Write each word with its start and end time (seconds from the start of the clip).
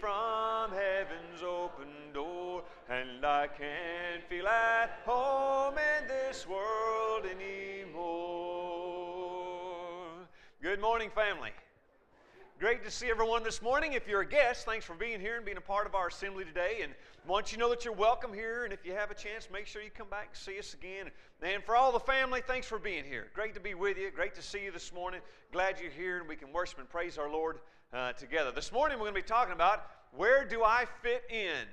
from 0.00 0.70
heaven's 0.70 1.42
open 1.42 1.88
door, 2.14 2.62
and 2.88 3.22
I 3.24 3.46
can't 3.48 4.24
feel 4.30 4.48
at 4.48 4.98
home 5.04 5.74
in 5.76 6.08
this 6.08 6.48
world 6.48 7.26
anymore. 7.26 8.00
Good 10.62 10.80
morning, 10.80 11.10
family. 11.14 11.50
Great 12.58 12.82
to 12.84 12.90
see 12.90 13.10
everyone 13.10 13.42
this 13.42 13.60
morning. 13.60 13.92
If 13.92 14.08
you're 14.08 14.22
a 14.22 14.26
guest, 14.26 14.64
thanks 14.64 14.86
for 14.86 14.94
being 14.94 15.20
here 15.20 15.36
and 15.36 15.44
being 15.44 15.58
a 15.58 15.62
part 15.62 15.86
of 15.86 15.94
our 15.94 16.08
assembly 16.08 16.44
today. 16.44 16.80
And 16.82 16.94
once 17.26 17.52
you 17.52 17.58
know 17.58 17.68
that 17.68 17.84
you're 17.84 17.92
welcome 17.92 18.32
here. 18.32 18.64
And 18.64 18.72
if 18.72 18.86
you 18.86 18.92
have 18.92 19.10
a 19.10 19.14
chance, 19.14 19.48
make 19.52 19.66
sure 19.66 19.82
you 19.82 19.90
come 19.90 20.08
back 20.08 20.28
and 20.28 20.36
see 20.36 20.58
us 20.58 20.72
again. 20.72 21.10
And 21.42 21.62
for 21.62 21.76
all 21.76 21.92
the 21.92 22.00
family, 22.00 22.42
thanks 22.46 22.66
for 22.66 22.78
being 22.78 23.04
here. 23.04 23.28
Great 23.34 23.52
to 23.54 23.60
be 23.60 23.74
with 23.74 23.98
you. 23.98 24.10
Great 24.10 24.34
to 24.34 24.42
see 24.42 24.64
you 24.64 24.72
this 24.72 24.92
morning. 24.92 25.20
Glad 25.52 25.78
you're 25.80 25.90
here 25.90 26.20
and 26.20 26.28
we 26.28 26.36
can 26.36 26.52
worship 26.52 26.78
and 26.78 26.88
praise 26.88 27.18
our 27.18 27.30
Lord 27.30 27.60
uh, 27.92 28.12
together. 28.12 28.52
This 28.52 28.72
morning, 28.72 28.98
we're 28.98 29.10
going 29.10 29.14
to 29.14 29.20
be 29.20 29.26
talking 29.26 29.52
about 29.52 29.86
where 30.12 30.44
do 30.44 30.62
I 30.62 30.86
fit 31.02 31.24
in? 31.30 31.66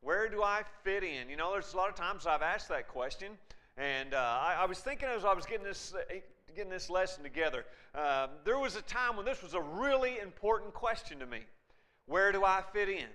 Where 0.00 0.28
do 0.28 0.42
I 0.42 0.62
fit 0.82 1.04
in? 1.04 1.28
You 1.28 1.36
know, 1.36 1.52
there's 1.52 1.72
a 1.74 1.76
lot 1.76 1.88
of 1.88 1.94
times 1.94 2.26
I've 2.26 2.42
asked 2.42 2.68
that 2.68 2.88
question. 2.88 3.32
And 3.76 4.14
uh, 4.14 4.18
I, 4.18 4.56
I, 4.60 4.66
was 4.66 4.78
thinking 4.78 5.08
as 5.08 5.24
I 5.24 5.32
was 5.32 5.46
getting 5.46 5.64
this, 5.64 5.94
uh, 5.94 6.14
getting 6.54 6.70
this 6.70 6.90
lesson 6.90 7.22
together, 7.22 7.64
uh, 7.94 8.28
there 8.44 8.58
was 8.58 8.76
a 8.76 8.82
time 8.82 9.16
when 9.16 9.24
this 9.24 9.42
was 9.42 9.54
a 9.54 9.60
really 9.60 10.18
important 10.20 10.74
question 10.74 11.18
to 11.18 11.26
me. 11.26 11.40
Where 12.06 12.30
do 12.30 12.44
I 12.44 12.62
fit 12.72 12.88
in? 12.88 13.06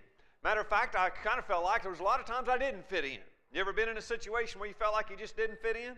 Matter 0.44 0.61
of 0.61 0.67
fact, 0.67 0.95
I 0.95 1.09
kind 1.09 1.39
of 1.39 1.45
felt 1.45 1.63
like 1.63 1.81
there 1.83 1.91
was 1.91 2.00
a 2.00 2.03
lot 2.03 2.19
of 2.19 2.25
times 2.25 2.50
I 2.50 2.58
didn't 2.58 2.88
fit 2.89 3.06
in. 3.06 3.19
You 3.53 3.61
ever 3.61 3.73
been 3.73 3.89
in 3.89 3.97
a 3.97 4.02
situation 4.02 4.59
where 4.59 4.67
you 4.67 4.75
felt 4.75 4.94
like 4.94 5.09
you 5.09 5.17
just 5.17 5.38
didn't 5.38 5.61
fit 5.61 5.75
in? 5.75 5.94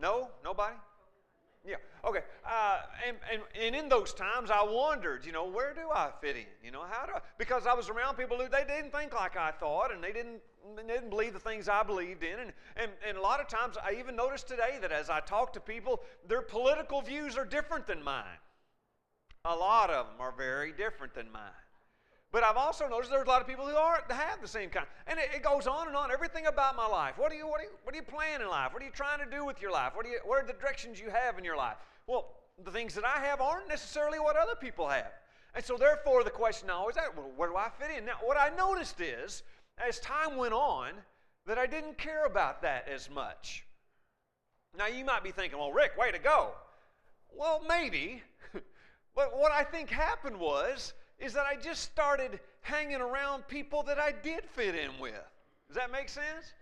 No? 0.00 0.28
Nobody? 0.42 0.76
Yeah. 1.66 1.76
Okay. 2.04 2.20
Uh, 2.48 2.78
and, 3.06 3.16
and, 3.32 3.42
and 3.60 3.74
in 3.74 3.88
those 3.88 4.14
times, 4.14 4.50
I 4.50 4.62
wondered, 4.62 5.26
you 5.26 5.32
know, 5.32 5.46
where 5.48 5.74
do 5.74 5.90
I 5.92 6.10
fit 6.20 6.36
in? 6.36 6.44
You 6.62 6.70
know, 6.70 6.84
how 6.88 7.06
do 7.06 7.12
I? 7.16 7.20
Because 7.38 7.66
I 7.66 7.74
was 7.74 7.88
around 7.88 8.16
people 8.16 8.36
who 8.36 8.48
they 8.48 8.64
didn't 8.64 8.92
think 8.92 9.12
like 9.12 9.36
I 9.36 9.50
thought, 9.50 9.92
and 9.92 10.02
they 10.02 10.12
didn't 10.12 10.40
they 10.76 10.82
didn't 10.82 11.10
believe 11.10 11.32
the 11.32 11.40
things 11.40 11.68
I 11.68 11.82
believed 11.82 12.22
in. 12.24 12.38
And, 12.38 12.52
and, 12.76 12.90
and 13.06 13.16
a 13.16 13.20
lot 13.20 13.40
of 13.40 13.48
times, 13.48 13.76
I 13.82 13.96
even 13.98 14.16
noticed 14.16 14.48
today 14.48 14.78
that 14.80 14.92
as 14.92 15.10
I 15.10 15.20
talk 15.20 15.52
to 15.54 15.60
people, 15.60 16.00
their 16.26 16.42
political 16.42 17.02
views 17.02 17.36
are 17.36 17.44
different 17.44 17.86
than 17.86 18.02
mine. 18.02 18.24
A 19.44 19.54
lot 19.54 19.90
of 19.90 20.06
them 20.06 20.16
are 20.20 20.32
very 20.32 20.72
different 20.72 21.14
than 21.14 21.30
mine. 21.30 21.65
But 22.36 22.44
I've 22.44 22.58
also 22.58 22.86
noticed 22.86 23.10
there's 23.10 23.24
a 23.24 23.30
lot 23.30 23.40
of 23.40 23.48
people 23.48 23.66
who 23.66 23.74
aren't 23.74 24.08
that 24.08 24.14
have 24.18 24.42
the 24.42 24.46
same 24.46 24.68
kind. 24.68 24.84
And 25.06 25.18
it, 25.18 25.30
it, 25.36 25.42
goes 25.42 25.66
on 25.66 25.86
and 25.86 25.96
on. 25.96 26.12
Everything 26.12 26.44
about 26.44 26.76
my 26.76 26.86
life. 26.86 27.14
What 27.16 27.30
do 27.30 27.36
you 27.38 27.48
what 27.48 27.60
do 27.60 27.64
you 27.64 27.70
what 27.82 27.94
do 27.94 27.96
you 27.96 28.02
plan 28.02 28.42
in 28.42 28.48
life? 28.50 28.74
What 28.74 28.82
are 28.82 28.84
you 28.84 28.92
trying 28.92 29.20
to 29.20 29.24
do 29.24 29.46
with 29.46 29.62
your 29.62 29.70
life? 29.70 29.92
What 29.94 30.04
you 30.04 30.18
what 30.22 30.44
are 30.44 30.46
the 30.46 30.52
directions 30.52 31.00
you 31.00 31.08
have 31.08 31.38
in 31.38 31.44
your 31.44 31.56
life? 31.56 31.76
Well, 32.06 32.34
the 32.62 32.70
things 32.70 32.92
that 32.92 33.06
I 33.06 33.20
have 33.24 33.40
aren't 33.40 33.68
necessarily 33.68 34.18
what 34.18 34.36
other 34.36 34.54
people 34.54 34.86
have. 34.86 35.12
And 35.54 35.64
so 35.64 35.78
therefore 35.78 36.24
the 36.24 36.30
question 36.30 36.68
now 36.68 36.86
is 36.88 36.96
that 36.96 37.16
well, 37.16 37.32
where 37.36 37.48
do 37.48 37.56
I 37.56 37.70
fit 37.70 37.88
in? 37.96 38.04
Now 38.04 38.18
what 38.22 38.36
I 38.36 38.54
noticed 38.54 39.00
is 39.00 39.42
as 39.78 39.98
time 40.00 40.36
went 40.36 40.52
on 40.52 40.90
that 41.46 41.56
I 41.56 41.64
didn't 41.64 41.96
care 41.96 42.26
about 42.26 42.60
that 42.60 42.86
as 42.86 43.08
much. 43.08 43.64
Now, 44.76 44.88
you 44.88 45.06
might 45.06 45.24
be 45.24 45.30
thinking, 45.30 45.58
well, 45.58 45.72
Rick, 45.72 45.96
way 45.96 46.12
to 46.12 46.18
go. 46.18 46.50
Well, 47.34 47.62
maybe. 47.66 48.22
but 49.14 49.38
what 49.38 49.52
I 49.52 49.64
think 49.64 49.88
happened 49.88 50.38
was, 50.38 50.92
is 51.18 51.32
that 51.34 51.46
I 51.46 51.56
just 51.56 51.82
started 51.82 52.40
hanging 52.60 53.00
around 53.00 53.48
people 53.48 53.82
that 53.84 53.98
I 53.98 54.12
did 54.12 54.44
fit 54.44 54.74
in 54.74 54.90
with. 55.00 55.14
Does 55.68 55.76
that 55.76 55.90
make 55.90 56.08
sense? 56.08 56.52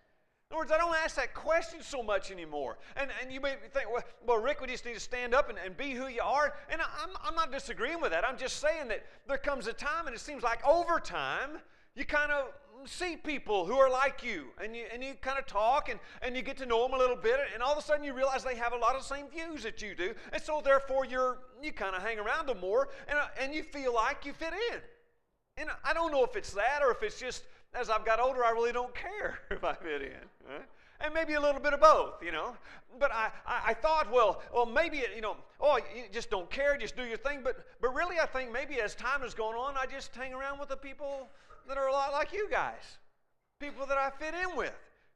In 0.50 0.56
other 0.56 0.60
words, 0.60 0.72
I 0.72 0.78
don't 0.78 0.94
ask 0.94 1.16
that 1.16 1.34
question 1.34 1.80
so 1.82 2.02
much 2.02 2.30
anymore. 2.30 2.78
And, 2.96 3.10
and 3.20 3.32
you 3.32 3.40
may 3.40 3.54
think, 3.72 3.90
well, 3.90 4.04
well, 4.26 4.38
Rick, 4.38 4.60
we 4.60 4.66
just 4.68 4.84
need 4.84 4.94
to 4.94 5.00
stand 5.00 5.34
up 5.34 5.48
and, 5.48 5.58
and 5.64 5.76
be 5.76 5.92
who 5.92 6.06
you 6.06 6.22
are. 6.22 6.54
And 6.70 6.80
I'm, 6.80 7.10
I'm 7.24 7.34
not 7.34 7.50
disagreeing 7.50 8.00
with 8.00 8.12
that. 8.12 8.26
I'm 8.26 8.38
just 8.38 8.60
saying 8.60 8.88
that 8.88 9.04
there 9.26 9.38
comes 9.38 9.66
a 9.66 9.72
time, 9.72 10.06
and 10.06 10.14
it 10.14 10.20
seems 10.20 10.42
like 10.42 10.64
over 10.66 11.00
time, 11.00 11.58
you 11.96 12.04
kind 12.04 12.30
of 12.30 12.52
see 12.86 13.16
people 13.16 13.64
who 13.64 13.76
are 13.76 13.90
like 13.90 14.22
you 14.22 14.46
and 14.62 14.76
you, 14.76 14.84
and 14.92 15.02
you 15.02 15.14
kind 15.20 15.38
of 15.38 15.46
talk 15.46 15.88
and, 15.88 15.98
and 16.22 16.36
you 16.36 16.42
get 16.42 16.56
to 16.58 16.66
know 16.66 16.82
them 16.82 16.92
a 16.92 16.98
little 16.98 17.16
bit 17.16 17.38
and 17.54 17.62
all 17.62 17.72
of 17.72 17.78
a 17.78 17.82
sudden 17.82 18.04
you 18.04 18.12
realize 18.12 18.44
they 18.44 18.56
have 18.56 18.72
a 18.72 18.76
lot 18.76 18.94
of 18.94 19.02
the 19.02 19.08
same 19.08 19.26
views 19.28 19.62
that 19.62 19.80
you 19.80 19.94
do 19.94 20.14
and 20.32 20.42
so 20.42 20.60
therefore 20.62 21.06
you're 21.06 21.38
you 21.64 21.72
kind 21.72 21.96
of 21.96 22.02
hang 22.02 22.18
around 22.18 22.46
them 22.46 22.60
more 22.60 22.88
and, 23.08 23.18
uh, 23.18 23.26
and 23.40 23.54
you 23.54 23.62
feel 23.62 23.94
like 23.94 24.24
you 24.24 24.32
fit 24.32 24.52
in 24.72 24.78
and 25.56 25.70
i 25.84 25.92
don't 25.92 26.12
know 26.12 26.24
if 26.24 26.36
it's 26.36 26.52
that 26.52 26.80
or 26.82 26.90
if 26.90 27.02
it's 27.02 27.18
just 27.18 27.44
as 27.74 27.90
i've 27.90 28.04
got 28.04 28.20
older 28.20 28.44
i 28.44 28.50
really 28.50 28.72
don't 28.72 28.94
care 28.94 29.38
if 29.50 29.64
i 29.64 29.72
fit 29.72 30.02
in 30.02 30.50
right? 30.50 30.68
and 31.00 31.12
maybe 31.12 31.34
a 31.34 31.40
little 31.40 31.60
bit 31.60 31.72
of 31.72 31.80
both, 31.80 32.22
you 32.22 32.32
know. 32.32 32.56
But 32.98 33.12
I, 33.12 33.30
I, 33.46 33.62
I, 33.68 33.74
thought, 33.74 34.10
well, 34.12 34.42
well, 34.52 34.66
maybe 34.66 35.02
you 35.14 35.20
know, 35.20 35.36
oh, 35.60 35.78
you 35.94 36.04
just 36.12 36.30
don't 36.30 36.48
care, 36.50 36.76
just 36.76 36.96
do 36.96 37.04
your 37.04 37.16
thing. 37.16 37.40
But 37.42 37.66
but 37.80 37.94
really, 37.94 38.18
I 38.18 38.26
think 38.26 38.52
maybe 38.52 38.80
as 38.80 38.94
time 38.94 39.20
has 39.22 39.34
gone 39.34 39.54
on, 39.54 39.74
I 39.76 39.86
just 39.86 40.14
hang 40.14 40.32
around 40.32 40.58
with 40.58 40.68
the 40.68 40.76
people 40.76 41.28
that 41.68 41.76
are 41.76 41.88
a 41.88 41.92
lot 41.92 42.12
like 42.12 42.32
you 42.32 42.48
guys, 42.50 42.98
people 43.60 43.86
that 43.86 43.98
I 43.98 44.10
fit 44.10 44.34
in 44.34 44.56
with, 44.56 44.72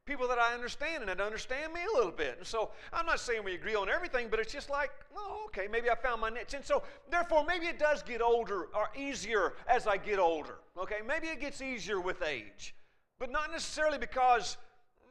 people 0.09 0.27
that 0.27 0.39
I 0.39 0.53
understand 0.53 1.03
and 1.03 1.09
that 1.09 1.21
understand 1.21 1.71
me 1.71 1.81
a 1.81 1.95
little 1.95 2.11
bit. 2.11 2.35
And 2.39 2.47
so 2.47 2.71
I'm 2.91 3.05
not 3.05 3.19
saying 3.19 3.43
we 3.43 3.53
agree 3.53 3.75
on 3.75 3.89
everything, 3.89 4.27
but 4.29 4.39
it's 4.39 4.51
just 4.51 4.69
like, 4.69 4.89
oh, 5.15 5.43
okay, 5.45 5.67
maybe 5.71 5.89
I 5.89 5.95
found 5.95 6.19
my 6.19 6.29
niche. 6.29 6.55
And 6.55 6.65
so 6.65 6.81
therefore, 7.11 7.45
maybe 7.45 7.67
it 7.67 7.77
does 7.77 8.01
get 8.01 8.21
older 8.21 8.63
or 8.75 8.89
easier 8.97 9.53
as 9.67 9.85
I 9.85 9.97
get 9.97 10.17
older. 10.17 10.55
Okay, 10.77 10.97
maybe 11.07 11.27
it 11.27 11.39
gets 11.39 11.61
easier 11.61 12.01
with 12.01 12.23
age, 12.23 12.73
but 13.19 13.31
not 13.31 13.51
necessarily 13.51 13.99
because 13.99 14.57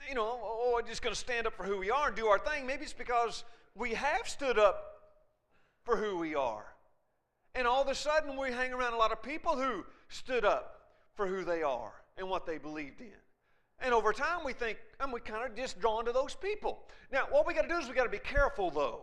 you 0.08 0.14
know, 0.14 0.38
oh, 0.42 0.72
we're 0.74 0.82
just 0.82 1.02
going 1.02 1.14
to 1.14 1.18
stand 1.18 1.46
up 1.46 1.54
for 1.54 1.64
who 1.64 1.78
we 1.78 1.90
are 1.90 2.08
and 2.08 2.16
do 2.16 2.26
our 2.26 2.38
thing. 2.38 2.66
Maybe 2.66 2.84
it's 2.84 2.92
because 2.92 3.44
we 3.74 3.94
have 3.94 4.28
stood 4.28 4.58
up 4.58 5.00
for 5.84 5.96
who 5.96 6.18
we 6.18 6.34
are. 6.34 6.64
And 7.54 7.66
all 7.66 7.82
of 7.82 7.88
a 7.88 7.94
sudden, 7.94 8.36
we 8.36 8.52
hang 8.52 8.72
around 8.72 8.92
a 8.92 8.96
lot 8.96 9.12
of 9.12 9.22
people 9.22 9.56
who 9.56 9.84
stood 10.08 10.44
up 10.44 10.80
for 11.14 11.26
who 11.26 11.44
they 11.44 11.62
are 11.62 11.92
and 12.16 12.28
what 12.28 12.46
they 12.46 12.58
believed 12.58 13.00
in. 13.00 13.08
And 13.80 13.94
over 13.94 14.12
time, 14.12 14.44
we 14.44 14.52
think, 14.52 14.78
and 15.00 15.12
we 15.12 15.20
kind 15.20 15.48
of 15.48 15.56
just 15.56 15.80
drawn 15.80 16.04
to 16.04 16.12
those 16.12 16.34
people. 16.34 16.80
Now, 17.12 17.26
what 17.30 17.46
we 17.46 17.54
got 17.54 17.62
to 17.62 17.68
do 17.68 17.76
is 17.76 17.88
we 17.88 17.94
got 17.94 18.04
to 18.04 18.10
be 18.10 18.18
careful, 18.18 18.70
though, 18.70 19.02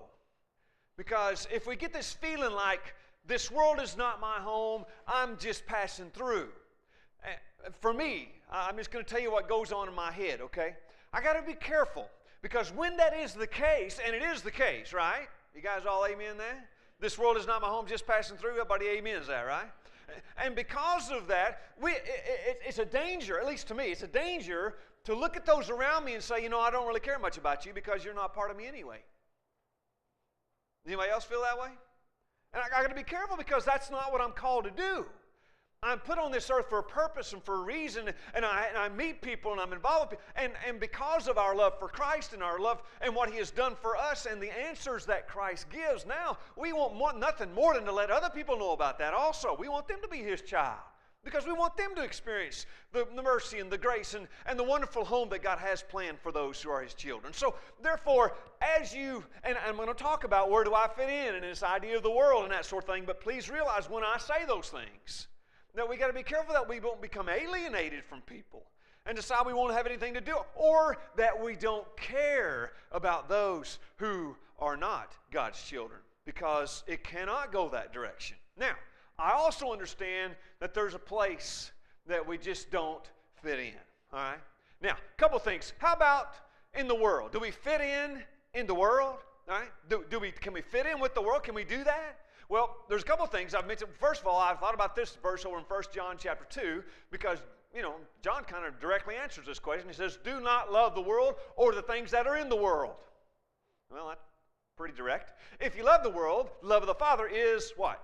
because 0.97 1.47
if 1.51 1.65
we 1.65 1.75
get 1.75 1.93
this 1.93 2.13
feeling 2.13 2.53
like 2.53 2.93
this 3.25 3.49
world 3.49 3.79
is 3.81 3.95
not 3.95 4.19
my 4.19 4.37
home, 4.39 4.83
I'm 5.07 5.37
just 5.37 5.65
passing 5.65 6.09
through. 6.11 6.49
Eh, 7.23 7.69
for 7.79 7.93
me, 7.93 8.29
I'm 8.51 8.77
just 8.77 8.91
going 8.91 9.03
to 9.03 9.09
tell 9.09 9.21
you 9.21 9.31
what 9.31 9.47
goes 9.47 9.71
on 9.71 9.87
in 9.87 9.95
my 9.95 10.11
head, 10.11 10.41
okay? 10.41 10.75
I 11.13 11.21
got 11.21 11.33
to 11.33 11.41
be 11.41 11.53
careful 11.53 12.09
because 12.41 12.71
when 12.73 12.97
that 12.97 13.15
is 13.15 13.33
the 13.33 13.47
case, 13.47 13.99
and 14.05 14.15
it 14.15 14.21
is 14.21 14.41
the 14.41 14.51
case, 14.51 14.93
right? 14.93 15.27
You 15.55 15.61
guys 15.61 15.81
all 15.89 16.05
amen 16.05 16.37
there? 16.37 16.67
This 16.99 17.17
world 17.17 17.37
is 17.37 17.47
not 17.47 17.61
my 17.61 17.67
home, 17.67 17.87
just 17.87 18.05
passing 18.05 18.37
through. 18.37 18.51
Everybody 18.51 18.97
amens 18.97 19.27
that, 19.27 19.41
right? 19.43 19.67
And 20.43 20.55
because 20.55 21.11
of 21.11 21.27
that, 21.27 21.61
we, 21.81 21.91
it, 21.91 22.03
it, 22.05 22.59
it's 22.67 22.79
a 22.79 22.85
danger, 22.85 23.39
at 23.39 23.47
least 23.47 23.67
to 23.67 23.73
me, 23.73 23.85
it's 23.85 24.03
a 24.03 24.07
danger 24.07 24.75
to 25.05 25.15
look 25.15 25.37
at 25.37 25.45
those 25.45 25.69
around 25.69 26.05
me 26.05 26.13
and 26.13 26.23
say, 26.23 26.41
you 26.41 26.49
know, 26.49 26.59
I 26.59 26.71
don't 26.71 26.87
really 26.87 26.99
care 26.99 27.19
much 27.19 27.37
about 27.37 27.65
you 27.65 27.73
because 27.73 28.03
you're 28.03 28.13
not 28.13 28.33
part 28.33 28.51
of 28.51 28.57
me 28.57 28.67
anyway. 28.67 28.99
Anybody 30.85 31.11
else 31.11 31.23
feel 31.23 31.41
that 31.41 31.59
way? 31.59 31.69
And 32.53 32.63
I, 32.63 32.79
I 32.79 32.81
got 32.81 32.89
to 32.89 32.95
be 32.95 33.03
careful 33.03 33.37
because 33.37 33.65
that's 33.65 33.89
not 33.89 34.11
what 34.11 34.21
I'm 34.21 34.31
called 34.31 34.65
to 34.65 34.71
do. 34.71 35.05
I'm 35.83 35.99
put 35.99 36.17
on 36.17 36.31
this 36.31 36.49
earth 36.49 36.67
for 36.69 36.79
a 36.79 36.83
purpose 36.83 37.33
and 37.33 37.43
for 37.43 37.61
a 37.61 37.63
reason, 37.63 38.09
and 38.33 38.43
I, 38.43 38.65
and 38.69 38.77
I 38.77 38.89
meet 38.89 39.21
people 39.21 39.51
and 39.51 39.61
I'm 39.61 39.71
involved 39.71 40.11
with 40.11 40.19
people. 40.19 40.25
And, 40.35 40.53
and 40.67 40.79
because 40.79 41.27
of 41.27 41.37
our 41.37 41.55
love 41.55 41.77
for 41.79 41.87
Christ 41.87 42.33
and 42.33 42.41
our 42.41 42.59
love 42.59 42.81
and 43.01 43.15
what 43.15 43.29
He 43.29 43.37
has 43.37 43.51
done 43.51 43.75
for 43.79 43.95
us 43.95 44.25
and 44.25 44.41
the 44.41 44.51
answers 44.57 45.05
that 45.05 45.27
Christ 45.27 45.67
gives, 45.69 46.05
now 46.05 46.37
we 46.57 46.73
want 46.73 46.95
more, 46.95 47.13
nothing 47.13 47.53
more 47.53 47.75
than 47.75 47.85
to 47.85 47.91
let 47.91 48.09
other 48.09 48.29
people 48.29 48.57
know 48.57 48.71
about 48.71 48.97
that 48.99 49.13
also. 49.13 49.55
We 49.57 49.67
want 49.67 49.87
them 49.87 49.99
to 50.01 50.07
be 50.07 50.17
His 50.17 50.41
child 50.41 50.79
because 51.23 51.45
we 51.45 51.53
want 51.53 51.75
them 51.75 51.93
to 51.95 52.03
experience 52.03 52.67
the, 52.93 53.05
the, 53.15 53.21
mercy 53.21 53.59
and 53.59 53.71
the 53.71 53.77
grace 53.77 54.13
and, 54.13 54.27
and 54.45 54.57
the 54.57 54.63
wonderful 54.63 55.03
home 55.03 55.27
that 55.29 55.41
God 55.41 55.57
has 55.57 55.81
planned 55.83 56.19
for 56.19 56.31
those 56.31 56.61
who 56.61 56.69
are 56.69 56.81
His 56.81 56.93
children. 56.93 57.33
So, 57.33 57.55
therefore, 57.81 58.35
as 58.61 58.93
you, 58.93 59.23
and 59.43 59.57
I'm 59.67 59.75
going 59.75 59.87
to 59.87 59.93
talk 59.93 60.23
about 60.23 60.49
where 60.49 60.63
do 60.63 60.73
I 60.73 60.87
fit 60.87 61.09
in 61.09 61.35
and 61.35 61.43
this 61.43 61.63
idea 61.63 61.97
of 61.97 62.03
the 62.03 62.11
world 62.11 62.43
and 62.43 62.51
that 62.51 62.65
sort 62.65 62.83
of 62.83 62.89
thing, 62.89 63.03
but 63.05 63.19
please 63.19 63.49
realize 63.49 63.89
when 63.89 64.03
I 64.03 64.17
say 64.19 64.45
those 64.47 64.69
things, 64.69 65.27
now 65.75 65.85
we 65.85 65.97
got 65.97 66.07
to 66.07 66.13
be 66.13 66.23
careful 66.23 66.53
that 66.53 66.67
we 66.67 66.79
won't 66.79 67.01
become 67.01 67.29
alienated 67.29 68.03
from 68.03 68.21
people 68.21 68.63
and 69.05 69.15
decide 69.15 69.45
we 69.45 69.53
won't 69.53 69.73
have 69.73 69.85
anything 69.85 70.13
to 70.15 70.21
do, 70.21 70.35
or 70.55 70.97
that 71.15 71.43
we 71.43 71.55
don't 71.55 71.85
care 71.95 72.71
about 72.91 73.29
those 73.29 73.77
who 73.97 74.35
are 74.57 74.75
not 74.75 75.13
God's 75.31 75.61
children, 75.61 75.99
because 76.25 76.83
it 76.87 77.03
cannot 77.03 77.51
go 77.51 77.69
that 77.69 77.93
direction. 77.93 78.37
Now, 78.57 78.73
I 79.19 79.31
also 79.31 79.71
understand 79.71 80.33
that 80.59 80.73
there's 80.73 80.95
a 80.95 80.99
place 80.99 81.71
that 82.07 82.25
we 82.25 82.37
just 82.37 82.71
don't 82.71 83.03
fit 83.43 83.59
in. 83.59 83.73
All 84.11 84.19
right? 84.19 84.39
Now, 84.81 84.93
a 84.93 85.21
couple 85.21 85.37
things. 85.39 85.73
How 85.77 85.93
about 85.93 86.33
in 86.73 86.87
the 86.87 86.95
world? 86.95 87.31
Do 87.31 87.39
we 87.39 87.51
fit 87.51 87.81
in 87.81 88.23
in 88.53 88.65
the 88.65 88.75
world? 88.75 89.17
All 89.47 89.59
right? 89.59 89.69
Do, 89.89 90.03
do 90.09 90.19
we, 90.19 90.31
can 90.31 90.53
we 90.53 90.61
fit 90.61 90.85
in 90.85 90.99
with 90.99 91.13
the 91.13 91.21
world? 91.21 91.43
Can 91.43 91.53
we 91.53 91.63
do 91.63 91.83
that? 91.83 92.17
Well, 92.49 92.75
there's 92.89 93.01
a 93.01 93.05
couple 93.05 93.25
of 93.25 93.31
things 93.31 93.55
I've 93.55 93.67
mentioned. 93.67 93.91
First 93.99 94.21
of 94.21 94.27
all, 94.27 94.39
I've 94.39 94.59
thought 94.59 94.73
about 94.73 94.95
this 94.95 95.17
verse 95.21 95.45
over 95.45 95.57
in 95.57 95.63
1 95.63 95.83
John 95.93 96.15
chapter 96.19 96.45
2 96.49 96.83
because, 97.11 97.39
you 97.73 97.81
know, 97.81 97.95
John 98.21 98.43
kind 98.43 98.65
of 98.65 98.79
directly 98.79 99.15
answers 99.15 99.45
this 99.45 99.59
question. 99.59 99.87
He 99.87 99.95
says, 99.95 100.19
Do 100.23 100.39
not 100.39 100.71
love 100.71 100.95
the 100.95 101.01
world 101.01 101.35
or 101.55 101.73
the 101.73 101.81
things 101.81 102.11
that 102.11 102.27
are 102.27 102.37
in 102.37 102.49
the 102.49 102.55
world. 102.55 102.95
Well, 103.91 104.09
that's 104.09 104.21
pretty 104.77 104.95
direct. 104.95 105.33
If 105.59 105.75
you 105.75 105.83
love 105.83 106.03
the 106.03 106.09
world, 106.09 106.49
love 106.61 106.83
of 106.83 106.87
the 106.87 106.95
Father 106.95 107.27
is 107.27 107.73
what? 107.77 108.03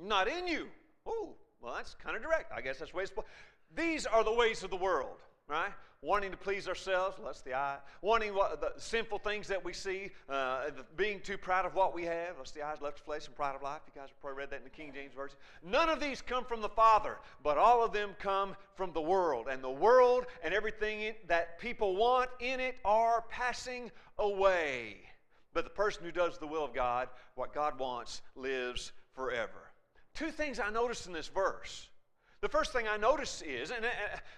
Not 0.00 0.28
in 0.28 0.46
you. 0.46 0.68
Oh, 1.06 1.34
well, 1.60 1.74
that's 1.74 1.94
kind 1.94 2.16
of 2.16 2.22
direct. 2.22 2.52
I 2.52 2.60
guess 2.60 2.78
that's 2.78 2.94
ways. 2.94 3.10
These 3.74 4.06
are 4.06 4.24
the 4.24 4.32
ways 4.32 4.62
of 4.62 4.70
the 4.70 4.76
world, 4.76 5.18
right? 5.48 5.72
Wanting 6.00 6.30
to 6.30 6.36
please 6.36 6.68
ourselves, 6.68 7.18
lust 7.18 7.44
the 7.44 7.54
eye. 7.54 7.78
Wanting 8.02 8.32
what, 8.32 8.60
the 8.60 8.80
sinful 8.80 9.18
things 9.18 9.48
that 9.48 9.64
we 9.64 9.72
see, 9.72 10.10
uh, 10.28 10.66
being 10.96 11.18
too 11.20 11.36
proud 11.36 11.66
of 11.66 11.74
what 11.74 11.92
we 11.92 12.04
have, 12.04 12.38
lust 12.38 12.54
the 12.54 12.62
eyes, 12.62 12.76
lust 12.80 12.98
the 12.98 13.02
flesh, 13.02 13.26
and 13.26 13.34
pride 13.34 13.56
of 13.56 13.62
life. 13.62 13.80
You 13.86 14.00
guys 14.00 14.10
have 14.10 14.20
probably 14.20 14.38
read 14.38 14.50
that 14.50 14.58
in 14.58 14.64
the 14.64 14.70
King 14.70 14.92
James 14.94 15.12
Version. 15.14 15.36
None 15.64 15.88
of 15.88 15.98
these 15.98 16.22
come 16.22 16.44
from 16.44 16.60
the 16.60 16.68
Father, 16.68 17.16
but 17.42 17.58
all 17.58 17.82
of 17.82 17.92
them 17.92 18.10
come 18.20 18.54
from 18.76 18.92
the 18.92 19.00
world. 19.00 19.48
And 19.50 19.62
the 19.62 19.70
world 19.70 20.26
and 20.44 20.54
everything 20.54 21.14
that 21.26 21.58
people 21.58 21.96
want 21.96 22.30
in 22.38 22.60
it 22.60 22.76
are 22.84 23.24
passing 23.28 23.90
away. 24.18 24.98
But 25.52 25.64
the 25.64 25.70
person 25.70 26.04
who 26.04 26.12
does 26.12 26.38
the 26.38 26.46
will 26.46 26.64
of 26.64 26.74
God, 26.74 27.08
what 27.34 27.52
God 27.52 27.76
wants, 27.80 28.22
lives 28.36 28.92
forever. 29.14 29.72
Two 30.14 30.30
things 30.30 30.60
I 30.60 30.70
noticed 30.70 31.08
in 31.08 31.12
this 31.12 31.26
verse. 31.26 31.88
The 32.40 32.48
first 32.48 32.72
thing 32.72 32.86
I 32.86 32.96
notice 32.96 33.42
is, 33.42 33.70
and, 33.70 33.84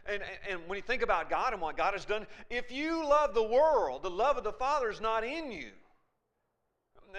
and, 0.06 0.23
and 0.49 0.61
when 0.67 0.76
you 0.76 0.82
think 0.82 1.02
about 1.02 1.29
God 1.29 1.52
and 1.52 1.61
what 1.61 1.76
God 1.76 1.93
has 1.93 2.06
done, 2.06 2.26
if 2.49 2.73
you 2.73 3.06
love 3.06 3.35
the 3.35 3.43
world, 3.43 4.02
the 4.02 4.11
love 4.11 4.38
of 4.38 4.44
the 4.44 4.52
Father 4.52 4.91
is 4.91 5.00
not 5.00 5.23
in 5.23 5.52
you. 5.52 5.69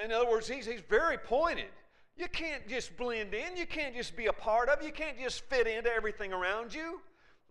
In 0.04 0.12
other 0.12 0.30
words, 0.30 0.48
he's, 0.48 0.66
he's 0.66 0.81
very 0.81 1.18
pointed. 1.18 1.69
You 2.18 2.28
can't 2.28 2.68
just 2.68 2.98
blend 2.98 3.33
in. 3.33 3.56
You 3.56 3.68
can't 3.68 3.95
just 3.95 4.16
be 4.16 4.25
a 4.25 4.33
part 4.33 4.69
of. 4.69 4.83
You 4.83 4.92
can't 4.92 5.19
just 5.19 5.42
fit 5.50 5.68
into 5.68 5.92
everything 5.92 6.33
around 6.33 6.74
you. 6.74 7.01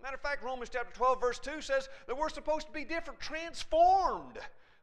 Matter 0.03 0.17
of 0.17 0.23
fact, 0.23 0.43
Romans 0.43 0.71
chapter 0.73 0.94
12, 0.94 1.21
verse 1.21 1.38
2 1.38 1.61
says 1.61 1.88
that 2.06 2.17
we're 2.17 2.31
supposed 2.31 2.67
to 2.67 2.73
be 2.73 2.85
different, 2.85 3.21
transformed 3.21 4.38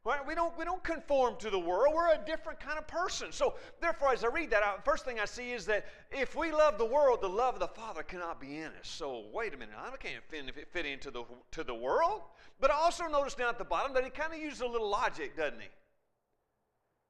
Right? 0.08 0.26
We 0.26 0.36
don't, 0.36 0.58
we 0.58 0.64
don't 0.64 0.82
conform 0.86 1.36
to 1.40 1.50
the 1.50 1.60
world. 1.60 1.94
We're 1.94 2.14
a 2.14 2.26
different 2.26 2.62
kind 2.62 2.78
of 2.78 2.88
person. 2.88 3.34
So, 3.34 3.56
therefore, 3.82 4.14
as 4.14 4.24
I 4.24 4.28
read 4.28 4.50
that 4.52 4.64
out, 4.64 4.86
first 4.86 5.04
thing 5.04 5.20
I 5.20 5.26
see 5.26 5.52
is 5.52 5.66
that 5.66 5.86
if 6.12 6.34
we 6.34 6.50
love 6.50 6.78
the 6.78 6.86
world, 6.86 7.20
the 7.20 7.28
love 7.28 7.56
of 7.56 7.60
the 7.60 7.68
Father 7.68 8.04
cannot 8.04 8.40
be 8.40 8.56
in 8.60 8.68
us. 8.68 8.84
So, 8.84 9.26
wait 9.34 9.54
a 9.54 9.58
minute. 9.58 9.76
I 9.78 9.94
can't 9.98 10.24
fit, 10.30 10.68
fit 10.72 10.86
into 10.86 11.12
the, 11.12 11.26
to 11.52 11.64
the 11.66 11.76
world. 11.76 12.22
But 12.62 12.72
I 12.72 12.76
also 12.76 13.04
notice 13.08 13.34
down 13.34 13.50
at 13.50 13.58
the 13.58 13.66
bottom 13.66 13.94
that 13.96 14.06
he 14.06 14.10
kind 14.10 14.32
of 14.32 14.40
uses 14.40 14.62
a 14.62 14.66
little 14.66 14.90
logic, 14.90 15.36
doesn't 15.36 15.60
he? 15.60 15.68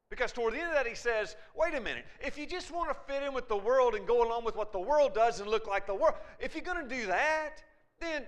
Because 0.09 0.31
toward 0.31 0.55
the 0.55 0.57
end 0.57 0.69
of 0.69 0.73
that, 0.73 0.87
he 0.87 0.95
says, 0.95 1.35
wait 1.55 1.75
a 1.75 1.81
minute, 1.81 2.05
if 2.19 2.35
you 2.35 2.47
just 2.47 2.71
want 2.71 2.89
to 2.89 3.13
fit 3.13 3.21
in 3.21 3.31
with 3.31 3.47
the 3.47 3.57
world 3.57 3.93
and 3.93 4.07
go 4.07 4.27
along 4.27 4.43
with 4.43 4.55
what 4.55 4.71
the 4.71 4.79
world 4.79 5.13
does 5.13 5.39
and 5.39 5.47
look 5.47 5.67
like 5.67 5.85
the 5.85 5.93
world, 5.93 6.15
if 6.39 6.55
you're 6.55 6.63
going 6.63 6.81
to 6.81 6.95
do 6.95 7.05
that, 7.05 7.61
then 7.99 8.23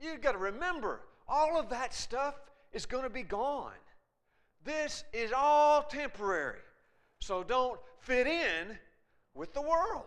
you've 0.00 0.20
got 0.20 0.32
to 0.32 0.38
remember 0.38 1.00
all 1.26 1.58
of 1.58 1.68
that 1.70 1.92
stuff 1.92 2.36
is 2.72 2.86
going 2.86 3.02
to 3.02 3.10
be 3.10 3.24
gone. 3.24 3.72
This 4.64 5.04
is 5.12 5.32
all 5.36 5.82
temporary. 5.82 6.60
So 7.20 7.42
don't 7.42 7.80
fit 8.00 8.26
in 8.26 8.78
with 9.34 9.54
the 9.54 9.62
world. 9.62 10.04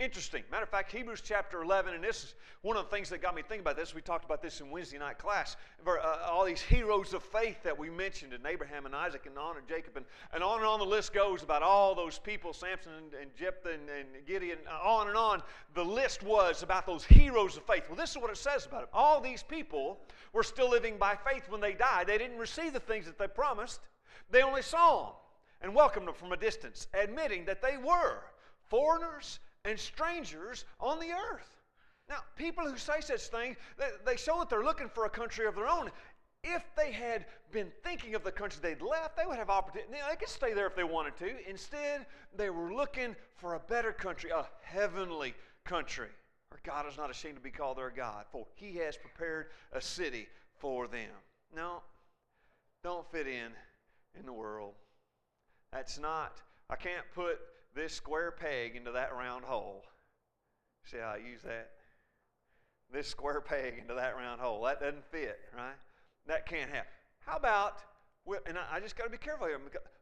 Interesting. 0.00 0.42
Matter 0.50 0.64
of 0.64 0.70
fact, 0.70 0.90
Hebrews 0.90 1.20
chapter 1.20 1.62
11, 1.62 1.94
and 1.94 2.02
this 2.02 2.24
is 2.24 2.34
one 2.62 2.76
of 2.76 2.84
the 2.84 2.90
things 2.90 3.08
that 3.10 3.22
got 3.22 3.36
me 3.36 3.42
thinking 3.42 3.60
about 3.60 3.76
this. 3.76 3.94
We 3.94 4.00
talked 4.00 4.24
about 4.24 4.42
this 4.42 4.60
in 4.60 4.68
Wednesday 4.68 4.98
night 4.98 5.18
class. 5.18 5.56
Uh, 5.86 5.98
all 6.28 6.44
these 6.44 6.60
heroes 6.60 7.14
of 7.14 7.22
faith 7.22 7.62
that 7.62 7.78
we 7.78 7.90
mentioned, 7.90 8.32
and 8.32 8.44
Abraham 8.44 8.86
and 8.86 8.94
Isaac 8.94 9.26
and 9.26 9.38
on 9.38 9.56
and 9.56 9.68
Jacob, 9.68 9.96
and, 9.96 10.04
and 10.32 10.42
on 10.42 10.58
and 10.58 10.66
on 10.66 10.80
the 10.80 10.84
list 10.84 11.12
goes 11.12 11.44
about 11.44 11.62
all 11.62 11.94
those 11.94 12.18
people 12.18 12.52
Samson 12.52 12.90
and, 12.98 13.14
and 13.14 13.30
Jephthah 13.36 13.74
and, 13.74 13.88
and 13.88 14.26
Gideon, 14.26 14.58
uh, 14.68 14.84
on 14.84 15.06
and 15.06 15.16
on. 15.16 15.42
The 15.74 15.84
list 15.84 16.24
was 16.24 16.64
about 16.64 16.86
those 16.86 17.04
heroes 17.04 17.56
of 17.56 17.62
faith. 17.62 17.84
Well, 17.88 17.96
this 17.96 18.10
is 18.10 18.18
what 18.18 18.30
it 18.30 18.36
says 18.36 18.66
about 18.66 18.80
them. 18.80 18.88
All 18.92 19.20
these 19.20 19.44
people 19.44 20.00
were 20.32 20.42
still 20.42 20.70
living 20.70 20.96
by 20.98 21.14
faith 21.14 21.48
when 21.48 21.60
they 21.60 21.72
died. 21.72 22.08
They 22.08 22.18
didn't 22.18 22.38
receive 22.38 22.72
the 22.72 22.80
things 22.80 23.06
that 23.06 23.16
they 23.16 23.28
promised, 23.28 23.78
they 24.28 24.42
only 24.42 24.62
saw 24.62 25.04
them 25.04 25.12
and 25.60 25.72
welcomed 25.72 26.08
them 26.08 26.16
from 26.16 26.32
a 26.32 26.36
distance, 26.36 26.88
admitting 26.94 27.44
that 27.44 27.62
they 27.62 27.76
were 27.76 28.24
foreigners 28.66 29.38
and 29.64 29.78
strangers 29.78 30.64
on 30.80 30.98
the 30.98 31.10
earth. 31.10 31.50
Now, 32.08 32.18
people 32.36 32.68
who 32.68 32.76
say 32.76 33.00
such 33.00 33.22
things, 33.22 33.56
they, 34.04 34.16
show 34.16 34.38
that 34.38 34.50
they're 34.50 34.64
looking 34.64 34.88
for 34.88 35.06
a 35.06 35.10
country 35.10 35.46
of 35.46 35.54
their 35.54 35.68
own. 35.68 35.90
If 36.42 36.62
they 36.76 36.92
had 36.92 37.24
been 37.50 37.72
thinking 37.82 38.14
of 38.14 38.22
the 38.22 38.32
country 38.32 38.60
they'd 38.62 38.82
left, 38.82 39.16
they 39.16 39.24
would 39.24 39.38
have 39.38 39.48
opportunity. 39.48 39.92
They 39.92 40.16
could 40.16 40.28
stay 40.28 40.52
there 40.52 40.66
if 40.66 40.76
they 40.76 40.84
wanted 40.84 41.16
to. 41.16 41.48
Instead, 41.48 42.04
they 42.36 42.50
were 42.50 42.74
looking 42.74 43.16
for 43.36 43.54
a 43.54 43.58
better 43.58 43.92
country, 43.92 44.30
a 44.30 44.44
heavenly 44.62 45.34
country. 45.64 46.08
Our 46.52 46.60
God 46.62 46.86
is 46.86 46.98
not 46.98 47.10
ashamed 47.10 47.36
to 47.36 47.42
be 47.42 47.50
called 47.50 47.78
their 47.78 47.90
God, 47.90 48.26
for 48.30 48.46
He 48.54 48.76
has 48.76 48.98
prepared 48.98 49.46
a 49.72 49.80
city 49.80 50.28
for 50.58 50.86
them. 50.86 51.10
No, 51.56 51.82
don't 52.82 53.10
fit 53.10 53.26
in 53.26 53.52
in 54.18 54.26
the 54.26 54.32
world. 54.32 54.74
That's 55.72 55.98
not, 55.98 56.42
I 56.68 56.76
can't 56.76 57.06
put 57.14 57.40
this 57.74 57.92
square 57.92 58.30
peg 58.30 58.76
into 58.76 58.92
that 58.92 59.14
round 59.14 59.44
hole. 59.44 59.84
See 60.84 60.98
how 60.98 61.14
I 61.14 61.16
use 61.16 61.40
that? 61.44 61.70
This 62.92 63.08
square 63.08 63.40
peg 63.40 63.78
into 63.78 63.94
that 63.94 64.16
round 64.16 64.40
hole. 64.40 64.62
That 64.64 64.80
doesn't 64.80 65.04
fit, 65.10 65.40
right? 65.56 65.74
That 66.26 66.46
can't 66.46 66.70
happen. 66.70 66.90
How 67.18 67.36
about, 67.36 67.78
and 68.46 68.56
I, 68.70 68.80
just 68.80 68.96
got 68.96 69.04
to 69.04 69.10
be 69.10 69.18
careful 69.18 69.46
here. 69.46 69.58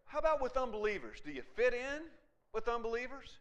How 0.07 0.19
about 0.19 0.43
with 0.43 0.57
unbelievers? 0.57 1.19
Do 1.25 1.33
you 1.33 1.43
fit 1.57 1.73
in 1.73 2.03
with 2.53 2.69
unbelievers? 2.69 3.39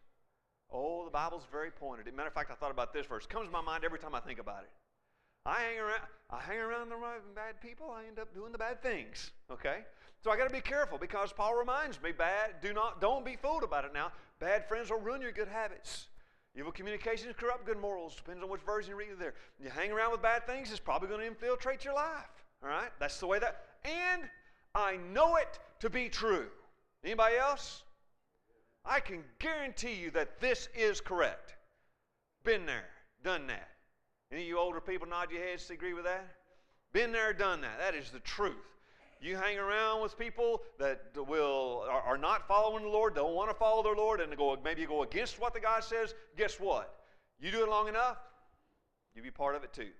Oh, 0.72 1.04
the 1.04 1.10
Bible's 1.10 1.44
very 1.50 1.70
pointed. 1.70 2.06
As 2.06 2.14
a 2.14 2.16
matter 2.16 2.28
of 2.28 2.34
fact, 2.34 2.50
I 2.50 2.54
thought 2.54 2.70
about 2.70 2.94
this 2.94 3.06
verse. 3.06 3.24
It 3.24 3.30
comes 3.30 3.46
to 3.46 3.52
my 3.52 3.60
mind 3.60 3.84
every 3.84 3.98
time 3.98 4.14
I 4.14 4.20
think 4.20 4.38
about 4.38 4.62
it. 4.62 4.70
I 5.44 5.60
hang 5.60 5.78
around, 5.80 6.00
I 6.30 6.40
hang 6.40 6.58
around 6.58 6.88
the 6.88 6.96
bad 7.34 7.60
people, 7.60 7.90
I 7.90 8.06
end 8.06 8.20
up 8.20 8.32
doing 8.32 8.52
the 8.52 8.58
bad 8.58 8.80
things. 8.80 9.32
Okay? 9.50 9.80
So 10.22 10.30
I 10.30 10.36
got 10.36 10.48
to 10.48 10.54
be 10.54 10.60
careful 10.60 10.98
because 10.98 11.32
Paul 11.32 11.56
reminds 11.56 12.00
me, 12.00 12.12
bad, 12.12 12.60
do 12.62 12.72
not, 12.72 13.00
don't 13.00 13.24
be 13.24 13.34
fooled 13.34 13.64
about 13.64 13.84
it 13.84 13.92
now. 13.92 14.12
Bad 14.38 14.68
friends 14.68 14.90
will 14.90 15.00
ruin 15.00 15.20
your 15.20 15.32
good 15.32 15.48
habits. 15.48 16.06
Evil 16.56 16.70
communications 16.70 17.34
corrupt 17.36 17.66
good 17.66 17.78
morals. 17.78 18.14
Depends 18.14 18.42
on 18.42 18.48
which 18.48 18.60
version 18.60 18.90
you 18.90 18.96
read 18.96 19.08
there. 19.18 19.34
You 19.60 19.70
hang 19.70 19.90
around 19.90 20.12
with 20.12 20.22
bad 20.22 20.46
things, 20.46 20.70
it's 20.70 20.78
probably 20.78 21.08
going 21.08 21.20
to 21.20 21.26
infiltrate 21.26 21.84
your 21.84 21.94
life. 21.94 22.44
All 22.62 22.68
right? 22.68 22.90
That's 23.00 23.18
the 23.18 23.26
way 23.26 23.40
that. 23.40 23.64
And 23.84 24.22
I 24.74 24.98
know 25.12 25.36
it 25.36 25.58
to 25.80 25.90
be 25.90 26.08
true. 26.08 26.46
Anybody 27.04 27.36
else? 27.36 27.82
I 28.84 29.00
can 29.00 29.24
guarantee 29.40 29.94
you 29.94 30.10
that 30.12 30.40
this 30.40 30.68
is 30.76 31.00
correct. 31.00 31.56
Been 32.44 32.66
there, 32.66 32.84
done 33.24 33.46
that. 33.48 33.68
Any 34.30 34.42
of 34.42 34.48
you 34.48 34.58
older 34.58 34.80
people 34.80 35.08
nod 35.08 35.30
your 35.32 35.42
heads 35.42 35.66
to 35.66 35.72
agree 35.72 35.94
with 35.94 36.04
that? 36.04 36.26
Been 36.92 37.12
there, 37.12 37.32
done 37.32 37.60
that. 37.62 37.78
That 37.78 37.94
is 37.94 38.10
the 38.10 38.20
truth. 38.20 38.71
You 39.22 39.36
hang 39.36 39.56
around 39.56 40.02
with 40.02 40.18
people 40.18 40.62
that 40.80 41.00
will 41.14 41.84
are, 41.88 42.00
are 42.02 42.18
not 42.18 42.48
following 42.48 42.82
the 42.82 42.90
Lord, 42.90 43.14
don't 43.14 43.34
want 43.34 43.50
to 43.50 43.54
follow 43.54 43.80
their 43.80 43.94
Lord, 43.94 44.20
and 44.20 44.36
go 44.36 44.58
maybe 44.64 44.84
go 44.84 45.04
against 45.04 45.40
what 45.40 45.54
the 45.54 45.60
God 45.60 45.84
says. 45.84 46.12
Guess 46.36 46.58
what? 46.58 47.04
You 47.38 47.52
do 47.52 47.62
it 47.62 47.68
long 47.68 47.86
enough, 47.86 48.18
you 49.14 49.22
be 49.22 49.30
part 49.30 49.54
of 49.54 49.62
it 49.62 49.72
too. 49.72 49.90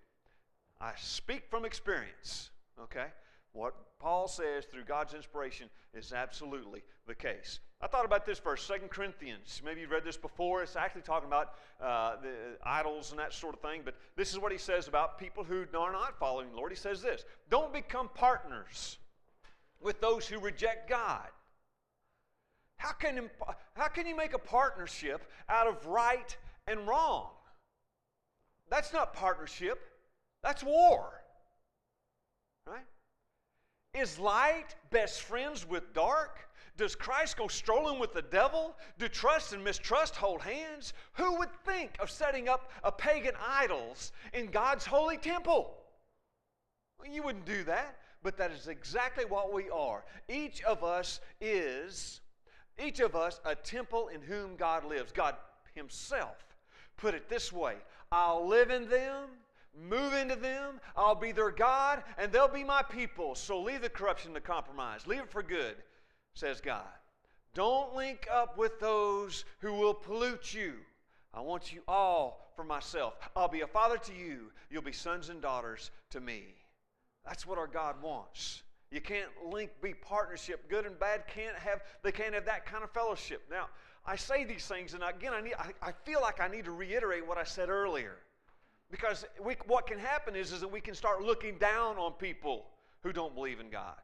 I 0.80 0.90
speak 0.96 1.44
from 1.48 1.64
experience. 1.64 2.50
Okay, 2.82 3.06
what 3.52 3.74
Paul 4.00 4.26
says 4.26 4.64
through 4.64 4.84
God's 4.84 5.14
inspiration 5.14 5.70
is 5.94 6.12
absolutely 6.12 6.82
the 7.06 7.14
case. 7.14 7.60
I 7.80 7.86
thought 7.86 8.04
about 8.04 8.26
this 8.26 8.40
verse, 8.40 8.66
2 8.66 8.88
Corinthians. 8.88 9.62
Maybe 9.64 9.82
you've 9.82 9.90
read 9.90 10.04
this 10.04 10.16
before. 10.16 10.64
It's 10.64 10.74
actually 10.74 11.02
talking 11.02 11.28
about 11.28 11.54
uh, 11.80 12.16
the 12.22 12.56
idols 12.64 13.10
and 13.10 13.20
that 13.20 13.32
sort 13.32 13.54
of 13.54 13.60
thing. 13.60 13.82
But 13.84 13.94
this 14.16 14.32
is 14.32 14.40
what 14.40 14.50
he 14.50 14.58
says 14.58 14.88
about 14.88 15.18
people 15.18 15.44
who 15.44 15.64
are 15.78 15.92
not 15.92 16.18
following 16.18 16.50
the 16.50 16.56
Lord. 16.56 16.72
He 16.72 16.76
says 16.76 17.02
this 17.02 17.24
Don't 17.50 17.72
become 17.72 18.08
partners 18.14 18.98
with 19.82 20.00
those 20.00 20.26
who 20.26 20.38
reject 20.38 20.88
God. 20.88 21.28
How 22.76 22.92
can, 22.92 23.30
how 23.74 23.88
can 23.88 24.06
you 24.06 24.16
make 24.16 24.34
a 24.34 24.38
partnership 24.38 25.22
out 25.48 25.66
of 25.66 25.86
right 25.86 26.36
and 26.66 26.86
wrong? 26.86 27.30
That's 28.70 28.92
not 28.92 29.14
partnership, 29.14 29.78
that's 30.42 30.64
war. 30.64 31.22
Right? 32.66 32.86
Is 33.94 34.18
light 34.18 34.74
best 34.90 35.22
friends 35.22 35.68
with 35.68 35.92
dark? 35.94 36.48
Does 36.76 36.96
Christ 36.96 37.36
go 37.36 37.48
strolling 37.48 38.00
with 38.00 38.14
the 38.14 38.22
devil? 38.22 38.74
Do 38.98 39.06
trust 39.06 39.52
and 39.52 39.62
mistrust 39.62 40.16
hold 40.16 40.40
hands? 40.40 40.94
Who 41.12 41.38
would 41.38 41.50
think 41.64 41.96
of 42.00 42.10
setting 42.10 42.48
up 42.48 42.70
a 42.82 42.90
pagan 42.90 43.34
idols 43.46 44.10
in 44.32 44.46
God's 44.46 44.86
holy 44.86 45.18
temple? 45.18 45.74
Well, 46.98 47.12
you 47.12 47.22
wouldn't 47.22 47.44
do 47.44 47.62
that 47.64 48.01
but 48.22 48.36
that 48.38 48.50
is 48.50 48.68
exactly 48.68 49.24
what 49.24 49.52
we 49.52 49.68
are. 49.70 50.04
Each 50.28 50.62
of 50.62 50.84
us 50.84 51.20
is 51.40 52.20
Each 52.82 53.00
of 53.00 53.14
us 53.14 53.40
a 53.44 53.54
temple 53.54 54.08
in 54.08 54.22
whom 54.22 54.56
God 54.56 54.84
lives. 54.84 55.12
God 55.12 55.36
Himself 55.74 56.36
put 56.96 57.14
it 57.14 57.28
this 57.28 57.52
way 57.52 57.76
I'll 58.10 58.46
live 58.46 58.70
in 58.70 58.88
them, 58.88 59.28
move 59.88 60.12
into 60.12 60.36
them, 60.36 60.80
I'll 60.96 61.14
be 61.14 61.32
their 61.32 61.50
God, 61.50 62.04
and 62.18 62.30
they'll 62.30 62.48
be 62.48 62.64
my 62.64 62.82
people. 62.82 63.34
So 63.34 63.60
leave 63.60 63.82
the 63.82 63.88
corruption, 63.88 64.32
the 64.32 64.40
compromise, 64.40 65.06
leave 65.06 65.20
it 65.20 65.30
for 65.30 65.42
good, 65.42 65.76
says 66.34 66.60
God. 66.60 66.86
Don't 67.54 67.94
link 67.94 68.26
up 68.32 68.56
with 68.56 68.80
those 68.80 69.44
who 69.60 69.74
will 69.74 69.94
pollute 69.94 70.54
you. 70.54 70.74
I 71.34 71.40
want 71.40 71.72
you 71.72 71.82
all 71.88 72.52
for 72.56 72.64
myself. 72.64 73.14
I'll 73.34 73.48
be 73.48 73.62
a 73.62 73.66
father 73.66 73.98
to 73.98 74.14
you. 74.14 74.52
You'll 74.70 74.82
be 74.82 74.92
sons 74.92 75.28
and 75.28 75.40
daughters 75.40 75.90
to 76.10 76.20
me. 76.20 76.54
That's 77.24 77.46
what 77.46 77.58
our 77.58 77.66
God 77.66 78.02
wants. 78.02 78.62
You 78.90 79.00
can't 79.00 79.30
link 79.50 79.70
be 79.80 79.94
partnership. 79.94 80.68
Good 80.68 80.84
and 80.84 80.98
bad 80.98 81.26
can't 81.26 81.56
have 81.56 81.82
they 82.02 82.12
can't 82.12 82.34
have 82.34 82.44
that 82.44 82.66
kind 82.66 82.84
of 82.84 82.90
fellowship. 82.90 83.42
Now, 83.50 83.68
I 84.04 84.16
say 84.16 84.44
these 84.44 84.66
things, 84.66 84.94
and 84.94 85.02
again, 85.02 85.32
I, 85.32 85.40
need, 85.40 85.54
I, 85.58 85.70
I 85.80 85.92
feel 86.04 86.20
like 86.20 86.40
I 86.40 86.48
need 86.48 86.64
to 86.64 86.72
reiterate 86.72 87.26
what 87.26 87.38
I 87.38 87.44
said 87.44 87.68
earlier. 87.68 88.16
Because 88.90 89.24
we, 89.42 89.56
what 89.66 89.86
can 89.86 89.98
happen 89.98 90.36
is, 90.36 90.52
is 90.52 90.60
that 90.60 90.70
we 90.70 90.80
can 90.80 90.94
start 90.94 91.22
looking 91.22 91.56
down 91.56 91.96
on 91.96 92.12
people 92.12 92.66
who 93.02 93.12
don't 93.12 93.34
believe 93.34 93.60
in 93.60 93.70
God 93.70 93.96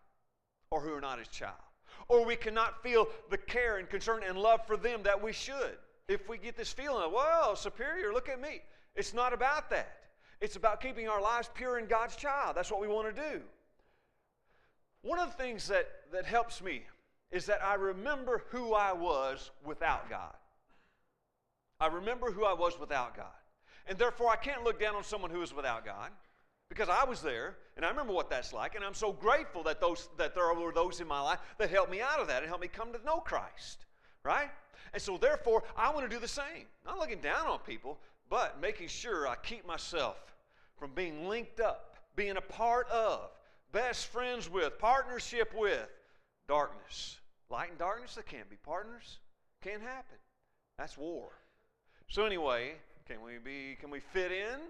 or 0.71 0.81
who 0.81 0.95
are 0.95 1.01
not 1.01 1.19
his 1.19 1.29
child. 1.29 1.55
Or 2.09 2.25
we 2.25 2.37
cannot 2.37 2.83
feel 2.83 3.09
the 3.29 3.37
care 3.37 3.77
and 3.77 3.89
concern 3.91 4.23
and 4.27 4.39
love 4.39 4.67
for 4.67 4.79
them 4.79 5.03
that 5.03 5.23
we 5.23 5.33
should. 5.33 5.77
If 6.09 6.27
we 6.29 6.39
get 6.39 6.57
this 6.57 6.73
feeling 6.73 7.05
of, 7.05 7.13
well, 7.13 7.55
superior, 7.55 8.15
look 8.15 8.31
at 8.31 8.41
me. 8.41 8.63
It's 8.95 9.13
not 9.13 9.35
about 9.35 9.69
that. 9.71 9.98
It's 10.41 10.57
about 10.57 10.81
keeping 10.81 11.09
our 11.09 11.21
lives 11.21 11.51
pure 11.55 11.79
in 11.79 11.87
God's 11.87 12.17
child. 12.17 12.57
That's 12.57 12.71
what 12.71 12.81
we 12.81 12.89
want 12.89 13.15
to 13.15 13.23
do. 13.31 13.41
One 15.03 15.19
of 15.19 15.31
the 15.31 15.43
things 15.43 15.69
that, 15.69 15.89
that 16.13 16.25
helps 16.25 16.63
me 16.63 16.83
is 17.31 17.47
that 17.47 17.63
I 17.63 17.75
remember 17.75 18.45
who 18.51 18.75
I 18.75 18.93
was 18.93 19.51
without 19.65 20.09
God. 20.09 20.35
I 21.81 21.87
remember 21.87 22.31
who 22.31 22.45
I 22.45 22.53
was 22.53 22.79
without 22.79 23.17
God. 23.17 23.27
And 23.87 23.99
therefore, 23.99 24.31
I 24.31 24.37
can't 24.37 24.65
look 24.65 24.81
down 24.81 24.95
on 24.95 25.05
someone 25.05 25.31
who 25.31 25.43
is 25.43 25.55
without 25.55 25.85
God 25.85 26.11
because 26.69 26.89
I 26.89 27.05
was 27.05 27.23
there 27.23 27.57
and 27.77 27.85
I 27.85 27.89
remember 27.89 28.13
what 28.13 28.29
that's 28.29 28.53
like. 28.53 28.75
And 28.75 28.85
I'm 28.85 28.95
so 28.95 29.13
grateful 29.13 29.63
that, 29.65 29.81
those, 29.81 30.09
that 30.19 30.35
there 30.35 30.53
were 30.53 30.73
those 30.73 31.01
in 31.01 31.07
my 31.07 31.21
life 31.21 31.39
that 31.59 31.71
helped 31.71 31.91
me 31.91 32.01
out 32.01 32.21
of 32.21 32.29
that 32.29 32.43
and 32.43 32.49
helped 32.49 32.63
me 32.63 32.69
come 32.69 32.93
to 32.93 33.05
know 33.05 33.19
Christ, 33.19 33.87
right? 34.25 34.51
And 34.93 35.01
so, 35.01 35.17
therefore, 35.17 35.63
I 35.77 35.91
want 35.91 36.09
to 36.09 36.15
do 36.15 36.21
the 36.21 36.29
same. 36.29 36.67
Not 36.85 36.99
looking 36.99 37.21
down 37.21 37.47
on 37.47 37.59
people, 37.61 37.99
but 38.31 38.61
making 38.61 38.89
sure 38.89 39.27
I 39.27 39.37
keep 39.37 39.67
myself 39.67 40.17
from 40.79 40.91
being 40.95 41.29
linked 41.29 41.61
up, 41.61 41.97
being 42.17 42.37
a 42.37 42.43
part 42.43 42.89
of, 42.91 43.31
best 43.73 44.07
friends 44.07 44.51
with, 44.51 44.79
partnership 44.79 45.53
with 45.57 45.89
darkness. 46.47 47.19
Light 47.51 47.71
and 47.71 47.79
darkness, 47.79 48.15
they 48.15 48.23
can't 48.23 48.49
be 48.51 48.57
partners. 48.57 49.19
Can't 49.63 49.83
happen. 49.83 50.19
That's 50.79 50.97
war. 50.97 51.31
So 52.09 52.25
anyway, 52.25 52.75
can 53.07 53.23
we 53.23 53.39
be 53.43 53.77
can 53.81 53.91
we 53.91 54.01
fit 54.01 54.33
in? 54.33 54.61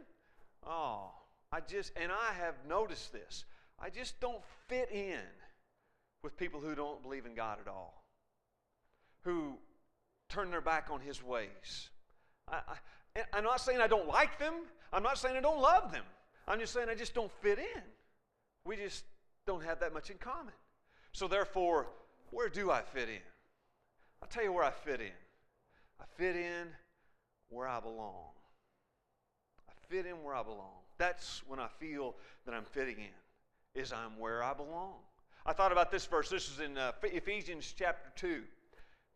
Oh, 0.66 1.10
I 1.52 1.60
just 1.60 1.92
and 1.96 2.10
I 2.10 2.32
have 2.34 2.54
noticed 2.68 3.12
this. 3.12 3.44
I 3.80 3.90
just 3.90 4.18
don't 4.20 4.42
fit 4.68 4.90
in 4.90 5.20
with 6.22 6.36
people 6.36 6.60
who 6.60 6.74
don't 6.74 7.02
believe 7.02 7.26
in 7.26 7.34
God 7.34 7.58
at 7.60 7.70
all. 7.70 8.02
Who 9.24 9.54
turn 10.28 10.50
their 10.50 10.60
back 10.60 10.88
on 10.90 11.00
his 11.00 11.22
ways. 11.22 11.90
I, 12.50 12.60
I, 13.18 13.36
I'm 13.36 13.44
not 13.44 13.60
saying 13.60 13.80
I 13.80 13.86
don't 13.86 14.08
like 14.08 14.38
them. 14.38 14.54
I'm 14.92 15.02
not 15.02 15.18
saying 15.18 15.36
I 15.36 15.40
don't 15.40 15.60
love 15.60 15.92
them. 15.92 16.04
I'm 16.46 16.58
just 16.58 16.72
saying 16.72 16.88
I 16.88 16.94
just 16.94 17.14
don't 17.14 17.30
fit 17.42 17.58
in. 17.58 17.82
We 18.64 18.76
just 18.76 19.04
don't 19.46 19.62
have 19.64 19.80
that 19.80 19.92
much 19.92 20.10
in 20.10 20.16
common. 20.18 20.52
So, 21.12 21.28
therefore, 21.28 21.86
where 22.30 22.48
do 22.48 22.70
I 22.70 22.82
fit 22.82 23.08
in? 23.08 23.20
I'll 24.22 24.28
tell 24.28 24.44
you 24.44 24.52
where 24.52 24.64
I 24.64 24.70
fit 24.70 25.00
in. 25.00 25.12
I 26.00 26.04
fit 26.16 26.36
in 26.36 26.68
where 27.48 27.66
I 27.66 27.80
belong. 27.80 28.30
I 29.68 29.72
fit 29.88 30.06
in 30.06 30.22
where 30.22 30.34
I 30.34 30.42
belong. 30.42 30.78
That's 30.98 31.42
when 31.46 31.58
I 31.60 31.68
feel 31.78 32.14
that 32.44 32.54
I'm 32.54 32.64
fitting 32.64 32.96
in, 32.96 33.80
is 33.80 33.92
I'm 33.92 34.18
where 34.18 34.42
I 34.42 34.52
belong. 34.52 34.94
I 35.46 35.52
thought 35.52 35.72
about 35.72 35.90
this 35.90 36.04
verse. 36.04 36.28
This 36.28 36.50
is 36.50 36.60
in 36.60 36.76
uh, 36.76 36.92
Ephesians 37.02 37.72
chapter 37.76 38.10
2. 38.16 38.42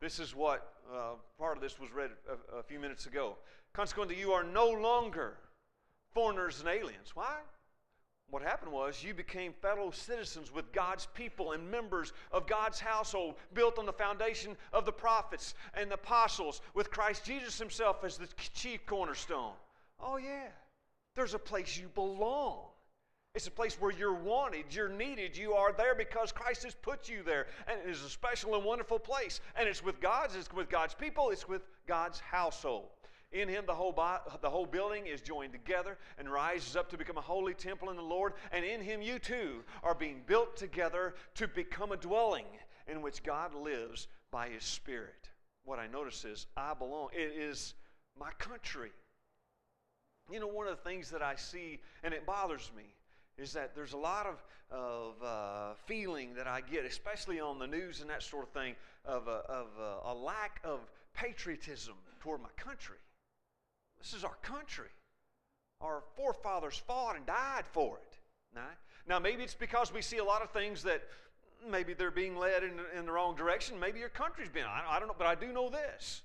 This 0.01 0.19
is 0.19 0.35
what 0.35 0.75
uh, 0.93 1.15
part 1.39 1.57
of 1.57 1.63
this 1.63 1.79
was 1.79 1.93
read 1.93 2.11
a, 2.29 2.59
a 2.59 2.63
few 2.63 2.79
minutes 2.79 3.07
ago. 3.07 3.37
Consequently, 3.73 4.19
you 4.19 4.33
are 4.33 4.45
no 4.45 4.69
longer 4.69 5.39
foreigners 6.13 6.61
and 6.61 6.69
aliens. 6.69 7.13
Why? 7.15 7.39
What 8.31 8.43
happened 8.43 8.73
was 8.73 9.05
you 9.05 9.13
became 9.13 9.53
fellow 9.53 9.91
citizens 9.91 10.53
with 10.53 10.73
God's 10.73 11.07
people 11.15 11.53
and 11.53 11.71
members 11.71 12.15
of 12.33 12.47
God's 12.47 12.81
household, 12.81 13.35
built 13.53 13.79
on 13.79 13.85
the 13.85 13.93
foundation 13.93 14.57
of 14.73 14.87
the 14.87 14.93
prophets 14.93 15.55
and 15.75 15.91
the 15.91 15.97
apostles, 15.97 16.63
with 16.73 16.91
Christ 16.91 17.27
Jesus 17.27 17.59
himself 17.59 18.05
as 18.05 18.17
the 18.17 18.29
chief 18.55 18.87
cornerstone. 18.87 19.53
Oh, 20.01 20.17
yeah. 20.17 20.49
There's 21.15 21.35
a 21.35 21.39
place 21.39 21.77
you 21.77 21.89
belong. 21.95 22.61
It's 23.35 23.47
a 23.47 23.51
place 23.51 23.79
where 23.81 23.93
you're 23.93 24.15
wanted, 24.15 24.65
you're 24.71 24.89
needed, 24.89 25.37
you 25.37 25.53
are 25.55 25.73
there 25.73 25.95
because 25.95 26.33
Christ 26.33 26.65
has 26.65 26.75
put 26.75 27.09
you 27.09 27.23
there. 27.23 27.47
And 27.67 27.81
it 27.81 27.91
is 27.91 28.03
a 28.03 28.09
special 28.09 28.55
and 28.55 28.65
wonderful 28.65 28.99
place. 28.99 29.41
And 29.57 29.69
it's 29.69 29.85
with 29.85 30.01
God's, 30.01 30.37
it's 30.37 30.53
with 30.53 30.69
God's 30.69 30.95
people, 30.95 31.31
it's 31.31 31.49
with 31.49 31.63
God's 31.87 32.21
household. 32.21 32.89
In 33.33 33.49
him, 33.49 33.65
the 33.67 33.75
whole, 33.75 33.93
the 33.93 34.51
whole 34.51 34.67
building 34.67 35.07
is 35.07 35.23
joined 35.23 35.53
together 35.53 35.97
and 36.19 36.31
rises 36.31 36.77
up 36.77 36.91
to 36.91 36.99
become 36.99 37.17
a 37.17 37.23
holy 37.23 37.55
temple 37.55 37.89
in 37.89 37.97
the 37.97 38.03
Lord. 38.03 38.35
And 38.53 38.65
in 38.65 38.83
him, 38.83 39.01
you 39.01 39.19
too 39.19 39.65
are 39.83 39.95
being 39.95 40.21
built 40.27 40.55
together 40.57 41.15
to 41.37 41.49
become 41.49 41.93
a 41.93 41.97
dwelling 41.97 42.45
in 42.87 43.01
which 43.01 43.23
God 43.23 43.55
lives 43.55 44.09
by 44.31 44.49
his 44.49 44.65
Spirit. 44.65 45.31
What 45.65 45.79
I 45.79 45.87
notice 45.87 46.25
is, 46.25 46.47
I 46.57 46.75
belong. 46.75 47.09
It 47.15 47.33
is 47.39 47.75
my 48.19 48.31
country. 48.39 48.91
You 50.31 50.41
know, 50.41 50.47
one 50.47 50.67
of 50.67 50.77
the 50.77 50.89
things 50.89 51.11
that 51.11 51.23
I 51.23 51.37
see, 51.37 51.81
and 52.03 52.13
it 52.13 52.27
bothers 52.27 52.71
me, 52.77 52.85
is 53.39 53.55
that 53.55 53.75
there's 53.75 53.95
a 53.95 53.99
lot 53.99 54.27
of, 54.27 54.43
of 54.71 55.15
uh, 55.23 55.75
feeling 55.87 56.35
that 56.35 56.47
I 56.47 56.61
get, 56.61 56.85
especially 56.85 57.41
on 57.41 57.59
the 57.59 57.67
news 57.67 58.03
and 58.03 58.11
that 58.11 58.23
sort 58.23 58.45
of 58.45 58.51
thing, 58.51 58.75
of, 59.07 59.27
a, 59.27 59.43
of 59.49 59.69
a, 59.81 60.11
a 60.11 60.15
lack 60.15 60.61
of 60.65 60.81
patriotism 61.15 61.95
toward 62.21 62.43
my 62.43 62.51
country. 62.57 62.99
This 64.03 64.15
is 64.15 64.25
our 64.25 64.37
country. 64.43 64.89
Our 65.81 66.03
forefathers 66.17 66.77
fought 66.77 67.17
and 67.17 67.25
died 67.25 67.65
for 67.73 67.99
it. 67.99 68.19
Now, 68.55 68.67
now 69.09 69.19
maybe 69.19 69.45
it's 69.45 69.55
because 69.55 69.93
we 69.93 70.03
see 70.03 70.19
a 70.19 70.25
lot 70.25 70.43
of 70.43 70.51
things 70.51 70.83
that 70.83 71.03
maybe 71.71 71.95
they're 71.95 72.11
being 72.11 72.37
led 72.37 72.65
in, 72.65 72.81
in 72.99 73.07
the 73.07 73.13
wrong 73.13 73.37
direction. 73.37 73.79
Maybe 73.79 74.01
your 74.01 74.09
country's 74.09 74.49
been. 74.49 74.65
I, 74.65 74.85
I 74.89 74.99
don't 74.99 75.09
know, 75.09 75.15
but 75.17 75.29
I 75.29 75.37
do 75.37 75.53
know 75.53 75.71
this. 75.71 76.23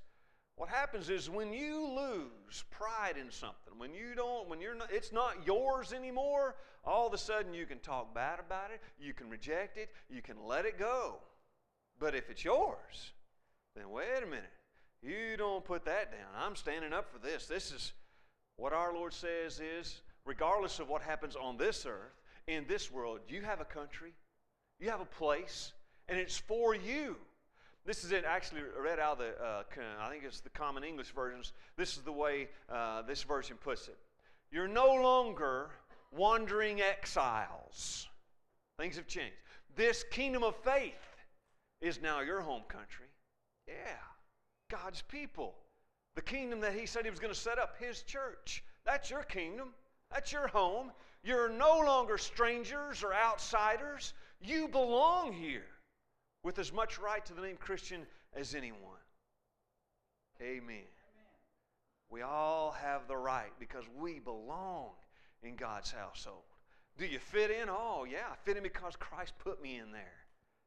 What 0.55 0.69
happens 0.69 1.11
is 1.11 1.29
when 1.29 1.53
you 1.53 1.87
lose 1.87 2.63
pride 2.71 3.15
in 3.21 3.29
something, 3.29 3.77
when 3.77 3.93
you 3.93 4.15
don't, 4.15 4.49
when 4.49 4.59
you're 4.59 4.73
not, 4.73 4.91
it's 4.91 5.13
not 5.13 5.45
yours 5.45 5.93
anymore, 5.93 6.55
all 6.83 7.05
of 7.05 7.13
a 7.13 7.17
sudden 7.17 7.53
you 7.53 7.67
can 7.67 7.77
talk 7.79 8.15
bad 8.15 8.39
about 8.39 8.71
it, 8.71 8.81
you 8.99 9.13
can 9.13 9.29
reject 9.29 9.77
it, 9.77 9.89
you 10.09 10.23
can 10.23 10.43
let 10.43 10.65
it 10.65 10.79
go. 10.79 11.17
But 11.99 12.15
if 12.15 12.31
it's 12.31 12.43
yours, 12.43 13.11
then 13.75 13.91
wait 13.91 14.23
a 14.23 14.25
minute. 14.25 14.56
You 15.01 15.37
don't 15.37 15.63
put 15.63 15.85
that 15.85 16.11
down. 16.11 16.29
I'm 16.35 16.55
standing 16.55 16.93
up 16.93 17.11
for 17.11 17.19
this. 17.19 17.45
This 17.45 17.71
is 17.71 17.93
what 18.57 18.73
our 18.73 18.93
Lord 18.93 19.13
says 19.13 19.59
is 19.59 20.01
regardless 20.25 20.79
of 20.79 20.89
what 20.89 21.01
happens 21.01 21.35
on 21.35 21.57
this 21.57 21.85
earth, 21.85 22.13
in 22.47 22.65
this 22.67 22.91
world, 22.91 23.19
you 23.27 23.41
have 23.41 23.61
a 23.61 23.65
country, 23.65 24.13
you 24.79 24.89
have 24.89 25.01
a 25.01 25.05
place, 25.05 25.73
and 26.07 26.19
it's 26.19 26.37
for 26.37 26.75
you. 26.75 27.15
This 27.85 28.03
is 28.03 28.11
it 28.11 28.25
actually 28.25 28.61
read 28.77 28.99
out 28.99 29.13
of 29.13 29.19
the, 29.19 29.43
uh, 29.43 29.63
I 30.01 30.09
think 30.09 30.23
it's 30.25 30.41
the 30.41 30.49
Common 30.49 30.83
English 30.83 31.11
versions. 31.11 31.53
This 31.77 31.95
is 31.95 32.03
the 32.03 32.11
way 32.11 32.49
uh, 32.69 33.01
this 33.03 33.23
version 33.23 33.57
puts 33.57 33.87
it. 33.87 33.97
You're 34.51 34.67
no 34.67 34.93
longer 34.93 35.69
wandering 36.11 36.81
exiles. 36.81 38.07
Things 38.77 38.97
have 38.97 39.07
changed. 39.07 39.35
This 39.75 40.03
kingdom 40.11 40.43
of 40.43 40.55
faith 40.57 40.93
is 41.81 42.01
now 42.01 42.21
your 42.21 42.41
home 42.41 42.63
country. 42.67 43.07
Yeah. 43.67 43.73
God's 44.69 45.01
people. 45.03 45.55
The 46.15 46.21
kingdom 46.21 46.59
that 46.61 46.73
He 46.73 46.85
said 46.85 47.05
He 47.05 47.11
was 47.11 47.19
going 47.19 47.33
to 47.33 47.39
set 47.39 47.59
up, 47.59 47.75
His 47.79 48.01
church. 48.03 48.63
That's 48.85 49.09
your 49.09 49.23
kingdom. 49.23 49.69
That's 50.11 50.31
your 50.31 50.47
home. 50.47 50.91
You're 51.23 51.49
no 51.49 51.79
longer 51.79 52.17
strangers 52.17 53.03
or 53.03 53.13
outsiders. 53.13 54.13
You 54.41 54.67
belong 54.67 55.33
here 55.33 55.65
with 56.43 56.59
as 56.59 56.71
much 56.71 56.99
right 56.99 57.25
to 57.25 57.33
the 57.33 57.41
name 57.41 57.57
Christian 57.57 58.05
as 58.35 58.55
anyone. 58.55 58.79
Amen. 60.41 60.85
We 62.09 62.21
all 62.21 62.71
have 62.71 63.07
the 63.07 63.17
right 63.17 63.51
because 63.59 63.83
we 63.99 64.19
belong 64.19 64.91
in 65.43 65.55
God's 65.55 65.91
household. 65.91 66.43
Do 66.97 67.05
you 67.05 67.19
fit 67.19 67.51
in? 67.51 67.69
Oh, 67.69 68.05
yeah, 68.09 68.25
I 68.31 68.35
fit 68.43 68.57
in 68.57 68.63
because 68.63 68.95
Christ 68.95 69.33
put 69.39 69.61
me 69.61 69.77
in 69.77 69.91
there. 69.91 70.13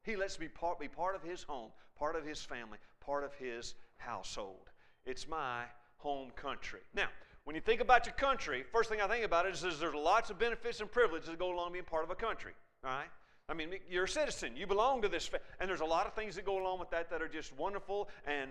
He 0.02 0.16
lets 0.16 0.38
me 0.38 0.48
part, 0.48 0.78
be 0.78 0.88
part 0.88 1.16
of 1.16 1.22
His 1.22 1.42
home, 1.42 1.70
part 1.98 2.16
of 2.16 2.24
His 2.24 2.42
family, 2.42 2.78
part 3.00 3.24
of 3.24 3.34
His 3.34 3.74
household. 4.00 4.70
It's 5.04 5.28
my 5.28 5.64
home 5.98 6.30
country. 6.36 6.80
Now, 6.94 7.08
when 7.44 7.54
you 7.54 7.62
think 7.62 7.80
about 7.80 8.06
your 8.06 8.14
country, 8.14 8.64
first 8.72 8.88
thing 8.90 9.00
I 9.00 9.08
think 9.08 9.24
about 9.24 9.46
is, 9.46 9.64
is 9.64 9.78
there's 9.78 9.94
lots 9.94 10.30
of 10.30 10.38
benefits 10.38 10.80
and 10.80 10.90
privileges 10.90 11.28
that 11.28 11.38
go 11.38 11.52
along 11.54 11.72
being 11.72 11.84
part 11.84 12.04
of 12.04 12.10
a 12.10 12.14
country. 12.14 12.52
All 12.84 12.90
right? 12.90 13.08
I 13.48 13.54
mean, 13.54 13.70
you're 13.90 14.04
a 14.04 14.08
citizen. 14.08 14.56
You 14.56 14.66
belong 14.66 15.02
to 15.02 15.08
this. 15.08 15.26
Fa- 15.26 15.40
and 15.58 15.68
there's 15.68 15.80
a 15.80 15.84
lot 15.84 16.06
of 16.06 16.14
things 16.14 16.36
that 16.36 16.44
go 16.44 16.62
along 16.62 16.78
with 16.78 16.90
that 16.90 17.10
that 17.10 17.20
are 17.20 17.28
just 17.28 17.56
wonderful. 17.56 18.08
And 18.26 18.50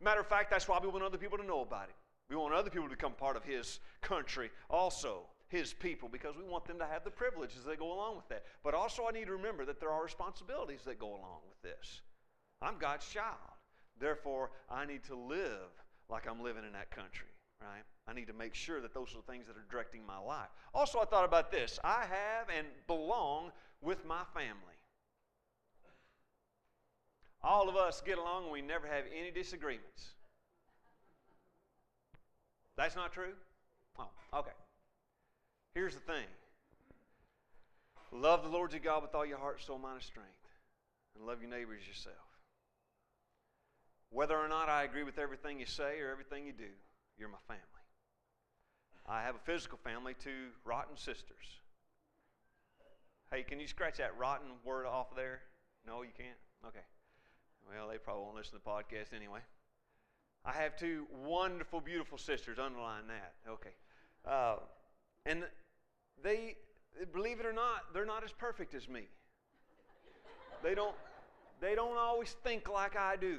matter 0.00 0.20
of 0.20 0.26
fact, 0.26 0.50
that's 0.50 0.66
why 0.66 0.78
we 0.82 0.88
want 0.88 1.04
other 1.04 1.18
people 1.18 1.38
to 1.38 1.44
know 1.44 1.60
about 1.60 1.88
it. 1.88 1.94
We 2.28 2.36
want 2.36 2.54
other 2.54 2.70
people 2.70 2.88
to 2.88 2.94
become 2.96 3.12
part 3.12 3.36
of 3.36 3.44
His 3.44 3.78
country 4.02 4.50
also, 4.68 5.26
His 5.48 5.72
people, 5.72 6.08
because 6.08 6.36
we 6.36 6.42
want 6.42 6.64
them 6.64 6.78
to 6.78 6.86
have 6.86 7.04
the 7.04 7.10
privileges 7.10 7.62
that 7.64 7.78
go 7.78 7.92
along 7.92 8.16
with 8.16 8.28
that. 8.28 8.44
But 8.64 8.74
also, 8.74 9.06
I 9.08 9.12
need 9.12 9.26
to 9.26 9.32
remember 9.32 9.64
that 9.66 9.78
there 9.78 9.90
are 9.90 10.02
responsibilities 10.02 10.80
that 10.84 10.98
go 10.98 11.08
along 11.08 11.40
with 11.48 11.62
this. 11.62 12.00
I'm 12.60 12.78
God's 12.78 13.08
child. 13.08 13.36
Therefore, 14.00 14.50
I 14.70 14.86
need 14.86 15.04
to 15.04 15.14
live 15.14 15.70
like 16.08 16.26
I'm 16.28 16.42
living 16.42 16.64
in 16.66 16.72
that 16.72 16.90
country, 16.90 17.28
right? 17.60 17.84
I 18.08 18.14
need 18.14 18.26
to 18.26 18.32
make 18.32 18.54
sure 18.54 18.80
that 18.80 18.94
those 18.94 19.12
are 19.12 19.18
the 19.18 19.30
things 19.32 19.46
that 19.46 19.56
are 19.56 19.66
directing 19.70 20.04
my 20.04 20.18
life. 20.18 20.48
Also, 20.74 20.98
I 20.98 21.04
thought 21.04 21.24
about 21.24 21.52
this 21.52 21.78
I 21.84 22.00
have 22.00 22.48
and 22.56 22.66
belong 22.86 23.52
with 23.82 24.04
my 24.06 24.22
family. 24.34 24.56
All 27.42 27.68
of 27.68 27.76
us 27.76 28.02
get 28.04 28.18
along 28.18 28.44
and 28.44 28.52
we 28.52 28.60
never 28.60 28.86
have 28.86 29.04
any 29.16 29.30
disagreements. 29.30 30.10
That's 32.76 32.96
not 32.96 33.12
true? 33.12 33.32
Oh, 33.98 34.08
okay. 34.34 34.50
Here's 35.74 35.94
the 35.94 36.00
thing 36.00 36.24
love 38.12 38.42
the 38.42 38.48
Lord 38.48 38.72
your 38.72 38.80
God 38.80 39.02
with 39.02 39.14
all 39.14 39.24
your 39.24 39.38
heart, 39.38 39.62
soul, 39.62 39.78
mind, 39.78 39.96
and 39.96 40.02
strength, 40.02 40.30
and 41.16 41.26
love 41.26 41.40
your 41.40 41.50
neighbors 41.50 41.86
yourself. 41.86 42.29
Whether 44.10 44.36
or 44.36 44.48
not 44.48 44.68
I 44.68 44.82
agree 44.82 45.04
with 45.04 45.18
everything 45.18 45.60
you 45.60 45.66
say 45.66 46.00
or 46.00 46.10
everything 46.10 46.46
you 46.46 46.52
do, 46.52 46.70
you're 47.16 47.28
my 47.28 47.38
family. 47.46 47.64
I 49.06 49.22
have 49.22 49.34
a 49.36 49.38
physical 49.38 49.78
family, 49.82 50.14
two 50.22 50.50
rotten 50.64 50.96
sisters. 50.96 51.60
Hey, 53.32 53.44
can 53.44 53.60
you 53.60 53.68
scratch 53.68 53.98
that 53.98 54.18
rotten 54.18 54.48
word 54.64 54.86
off 54.86 55.12
of 55.12 55.16
there? 55.16 55.40
No, 55.86 56.02
you 56.02 56.10
can't? 56.16 56.38
Okay. 56.66 56.84
Well, 57.68 57.88
they 57.88 57.98
probably 57.98 58.24
won't 58.24 58.36
listen 58.36 58.58
to 58.58 58.64
the 58.64 58.70
podcast 58.70 59.14
anyway. 59.14 59.40
I 60.44 60.52
have 60.52 60.76
two 60.76 61.06
wonderful, 61.24 61.80
beautiful 61.80 62.18
sisters. 62.18 62.58
Underline 62.58 63.04
that. 63.08 63.34
Okay. 63.48 63.70
Uh, 64.26 64.56
and 65.26 65.44
they, 66.22 66.56
believe 67.12 67.38
it 67.40 67.46
or 67.46 67.52
not, 67.52 67.94
they're 67.94 68.06
not 68.06 68.24
as 68.24 68.32
perfect 68.32 68.74
as 68.74 68.88
me. 68.88 69.02
They 70.62 70.74
don't, 70.74 70.96
they 71.60 71.74
don't 71.74 71.96
always 71.96 72.34
think 72.42 72.68
like 72.68 72.96
I 72.96 73.16
do. 73.16 73.38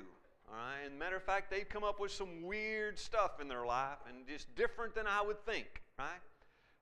All 0.52 0.58
right. 0.58 0.86
And 0.86 1.00
matter 1.00 1.16
of 1.16 1.24
fact, 1.24 1.50
they've 1.50 1.68
come 1.68 1.84
up 1.84 2.00
with 2.00 2.12
some 2.12 2.44
weird 2.44 3.00
stuff 3.00 3.40
in 3.40 3.48
their 3.48 3.66
life 3.66 3.98
and 4.08 4.28
just 4.28 4.54
different 4.56 4.94
than 4.94 5.08
I 5.08 5.22
would 5.22 5.44
think. 5.46 5.82
Right. 5.98 6.20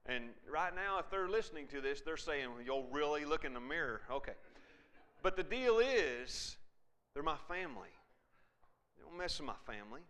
And 0.06 0.30
right 0.50 0.74
now, 0.74 0.98
if 1.00 1.10
they're 1.12 1.30
listening 1.30 1.68
to 1.68 1.82
this, 1.82 2.02
they're 2.02 2.18
saying, 2.18 2.50
"You'll 2.66 2.88
really 2.92 3.26
look 3.26 3.46
in 3.46 3.54
the 3.54 3.60
mirror." 3.60 4.02
Okay. 4.10 4.34
But 5.22 5.36
the 5.36 5.44
deal 5.44 5.80
is, 5.80 6.58
they're 7.14 7.24
my 7.24 7.38
family. 7.48 7.90
They 8.98 9.04
don't 9.04 9.18
mess 9.18 9.40
with 9.40 9.48
my 9.48 9.60
family. 9.72 10.02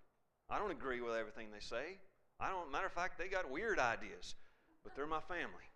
I 0.50 0.58
don't 0.58 0.72
agree 0.72 1.01
with 1.01 1.16
everything 1.16 1.51
they 1.51 1.60
say. 1.60 1.98
I 2.39 2.50
don't. 2.50 2.72
Matter 2.72 2.86
of 2.86 2.94
fact, 2.94 3.18
they 3.18 3.28
got 3.28 3.50
weird 3.50 3.80
ideas, 3.80 4.36
but 4.84 4.96
they're 4.96 5.08
my 5.08 5.22
family, 5.22 5.68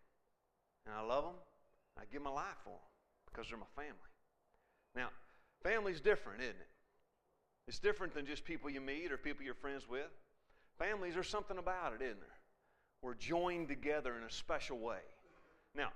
and 0.85 0.95
I 0.95 1.01
love 1.01 1.25
them. 1.25 1.35
I 1.99 2.03
give 2.11 2.21
my 2.21 2.31
life 2.31 2.57
for 2.63 2.69
them 2.69 2.87
because 3.25 3.49
they're 3.49 3.57
my 3.57 3.65
family. 3.75 4.11
Now, 4.95 5.09
family's 5.63 5.99
different, 5.99 6.41
isn't 6.41 6.55
it? 6.55 6.72
It's 7.67 7.79
different 7.79 8.13
than 8.13 8.25
just 8.25 8.43
people 8.43 8.69
you 8.69 8.81
meet 8.81 9.11
or 9.11 9.17
people 9.17 9.45
you're 9.45 9.53
friends 9.53 9.87
with. 9.87 10.09
Families, 10.77 11.13
there's 11.13 11.29
something 11.29 11.57
about 11.57 11.93
it, 11.93 12.03
isn't 12.03 12.19
there? 12.19 12.29
We're 13.01 13.13
joined 13.13 13.67
together 13.67 14.17
in 14.17 14.23
a 14.23 14.31
special 14.31 14.79
way. 14.79 14.99
Now, 15.75 15.89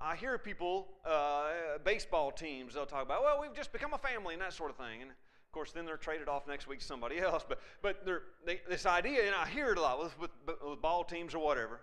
I 0.00 0.16
hear 0.16 0.38
people, 0.38 0.88
uh, 1.04 1.78
baseball 1.84 2.30
teams, 2.30 2.74
they'll 2.74 2.86
talk 2.86 3.02
about, 3.02 3.22
well, 3.22 3.40
we've 3.40 3.54
just 3.54 3.72
become 3.72 3.92
a 3.94 3.98
family 3.98 4.34
and 4.34 4.42
that 4.42 4.52
sort 4.52 4.70
of 4.70 4.76
thing. 4.76 5.02
And 5.02 5.10
of 5.10 5.52
course, 5.52 5.72
then 5.72 5.84
they're 5.84 5.96
traded 5.96 6.28
off 6.28 6.46
next 6.46 6.66
week 6.66 6.80
to 6.80 6.84
somebody 6.84 7.18
else. 7.20 7.44
But, 7.46 7.60
but 7.82 8.06
they, 8.44 8.60
this 8.68 8.86
idea, 8.86 9.26
and 9.26 9.34
I 9.34 9.46
hear 9.46 9.72
it 9.72 9.78
a 9.78 9.82
lot 9.82 10.02
with, 10.02 10.18
with, 10.18 10.30
with 10.66 10.80
ball 10.80 11.04
teams 11.04 11.34
or 11.34 11.40
whatever. 11.40 11.80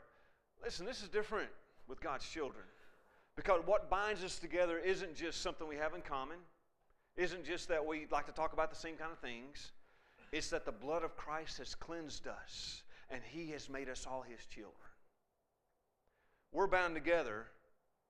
Listen, 0.63 0.85
this 0.85 1.03
is 1.03 1.09
different 1.09 1.49
with 1.87 2.01
God's 2.01 2.27
children. 2.27 2.63
Because 3.35 3.61
what 3.65 3.89
binds 3.89 4.23
us 4.23 4.39
together 4.39 4.79
isn't 4.79 5.15
just 5.15 5.41
something 5.41 5.67
we 5.67 5.75
have 5.75 5.93
in 5.93 6.01
common, 6.01 6.37
isn't 7.15 7.45
just 7.45 7.67
that 7.69 7.85
we 7.85 8.07
like 8.11 8.25
to 8.25 8.31
talk 8.31 8.53
about 8.53 8.69
the 8.69 8.75
same 8.75 8.95
kind 8.95 9.11
of 9.11 9.19
things. 9.19 9.71
It's 10.31 10.49
that 10.49 10.65
the 10.65 10.71
blood 10.71 11.03
of 11.03 11.15
Christ 11.15 11.59
has 11.59 11.75
cleansed 11.75 12.27
us 12.27 12.83
and 13.09 13.21
He 13.23 13.51
has 13.51 13.69
made 13.69 13.89
us 13.89 14.07
all 14.09 14.23
His 14.23 14.45
children. 14.47 14.73
We're 16.51 16.67
bound 16.67 16.95
together 16.95 17.47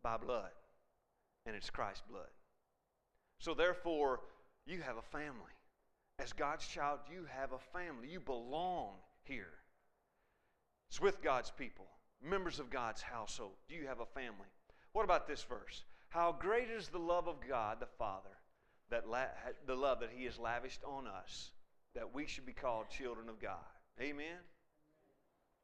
by 0.03 0.17
blood, 0.17 0.51
and 1.45 1.55
it's 1.55 1.69
Christ's 1.69 2.03
blood. 2.09 2.27
So, 3.39 3.53
therefore, 3.53 4.21
you 4.65 4.81
have 4.81 4.97
a 4.97 5.01
family. 5.01 5.51
As 6.19 6.33
God's 6.33 6.67
child, 6.67 6.99
you 7.11 7.25
have 7.29 7.51
a 7.53 7.77
family. 7.77 8.07
You 8.09 8.19
belong 8.19 8.95
here. 9.23 9.53
It's 10.89 11.01
with 11.01 11.21
God's 11.21 11.51
people, 11.51 11.87
members 12.21 12.59
of 12.59 12.69
God's 12.69 13.01
household. 13.01 13.53
Do 13.67 13.75
you 13.75 13.87
have 13.87 13.99
a 13.99 14.05
family. 14.05 14.47
What 14.91 15.05
about 15.05 15.27
this 15.27 15.43
verse? 15.43 15.85
How 16.09 16.35
great 16.37 16.69
is 16.69 16.87
the 16.87 16.99
love 16.99 17.27
of 17.27 17.37
God 17.47 17.79
the 17.79 17.87
Father, 17.97 18.37
that 18.93 19.09
la- 19.09 19.25
the 19.65 19.75
love 19.75 19.99
that 20.01 20.11
He 20.15 20.25
has 20.25 20.37
lavished 20.37 20.83
on 20.85 21.07
us, 21.07 21.51
that 21.95 22.13
we 22.13 22.27
should 22.27 22.45
be 22.45 22.53
called 22.53 22.89
children 22.89 23.27
of 23.27 23.41
God. 23.41 23.57
Amen? 23.99 24.37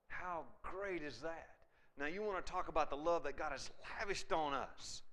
How 0.08 0.46
great 0.64 1.04
is 1.04 1.20
that? 1.20 1.50
Now, 2.00 2.08
you 2.08 2.24
want 2.24 2.44
to 2.44 2.52
talk 2.52 2.70
about 2.70 2.90
the 2.90 2.96
love 2.96 3.24
that 3.24 3.38
God 3.38 3.52
has 3.52 3.70
lavished 4.00 4.32
on 4.32 4.54
us. 4.54 5.04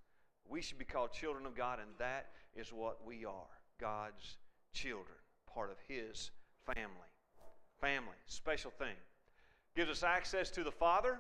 We 0.49 0.63
should 0.63 0.79
be 0.79 0.85
called 0.87 1.13
children 1.13 1.45
of 1.45 1.55
God, 1.55 1.79
and 1.79 1.89
that 1.99 2.29
is 2.55 2.73
what 2.73 3.05
we 3.05 3.27
are 3.27 3.51
God's 3.79 4.39
children, 4.73 5.19
part 5.53 5.71
of 5.71 5.77
His 5.87 6.31
family. 6.65 6.91
Family, 7.83 8.17
special 8.27 8.71
thing. 8.71 8.97
Gives 9.75 9.91
us 9.91 10.03
access 10.03 10.51
to 10.51 10.65
the 10.65 10.73
Father. 10.73 11.19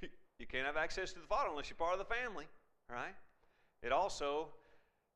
You 0.38 0.46
can't 0.46 0.64
have 0.64 0.78
access 0.78 1.12
to 1.12 1.20
the 1.20 1.26
Father 1.26 1.50
unless 1.50 1.68
you're 1.68 1.76
part 1.76 1.92
of 1.92 1.98
the 1.98 2.14
family, 2.14 2.46
right? 2.88 3.14
It 3.82 3.92
also, 3.92 4.48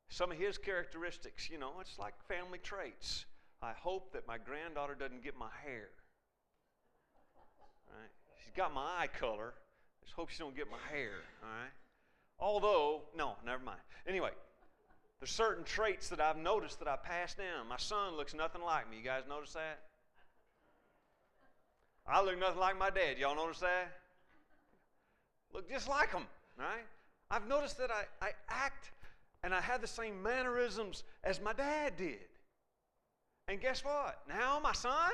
some 0.09 0.31
of 0.31 0.39
His 0.39 0.59
characteristics, 0.59 1.51
you 1.51 1.59
know, 1.59 1.73
it's 1.81 1.99
like 1.99 2.15
family 2.29 2.59
traits. 2.59 3.27
I 3.63 3.73
hope 3.73 4.13
that 4.13 4.27
my 4.27 4.39
granddaughter 4.39 4.95
doesn't 4.95 5.25
get 5.25 5.39
my 5.39 5.49
hair. 5.65 5.89
Right? 7.89 8.11
She's 8.45 8.53
got 8.55 8.75
my 8.75 8.83
eye 8.83 9.09
color. 9.19 9.55
I 9.57 10.05
just 10.05 10.15
hope 10.15 10.29
she 10.29 10.39
don't 10.39 10.57
get 10.57 10.71
my 10.71 10.79
hair. 10.91 11.13
All 11.43 11.49
right. 11.49 11.73
Although, 12.39 13.03
no, 13.17 13.37
never 13.47 13.63
mind. 13.63 13.81
Anyway, 14.07 14.31
there's 15.21 15.31
certain 15.31 15.65
traits 15.65 16.09
that 16.09 16.21
I've 16.21 16.37
noticed 16.37 16.79
that 16.81 16.89
I 16.89 16.97
pass 16.97 17.35
down. 17.35 17.69
My 17.69 17.79
son 17.79 18.17
looks 18.17 18.35
nothing 18.35 18.63
like 18.63 18.91
me. 18.91 18.99
You 18.99 19.05
guys 19.05 19.23
notice 19.29 19.55
that? 19.55 19.81
I 22.07 22.23
look 22.23 22.39
nothing 22.39 22.61
like 22.61 22.79
my 22.79 22.91
dad. 22.91 23.19
Y'all 23.19 23.35
notice 23.35 23.61
that? 23.61 24.01
Look 25.55 25.71
just 25.71 25.89
like 25.89 26.13
him, 26.13 26.25
right? 26.59 26.85
I've 27.31 27.49
noticed 27.49 27.79
that 27.79 27.91
I, 27.91 28.05
I 28.25 28.31
act 28.51 28.91
and 29.45 29.55
I 29.55 29.61
had 29.61 29.83
the 29.83 29.87
same 29.87 30.23
mannerisms 30.23 31.05
as 31.23 31.39
my 31.41 31.53
dad 31.53 31.99
did. 31.99 32.27
And 33.47 33.61
guess 33.61 33.85
what? 33.85 34.23
Now 34.27 34.59
my 34.59 34.73
son, 34.73 35.13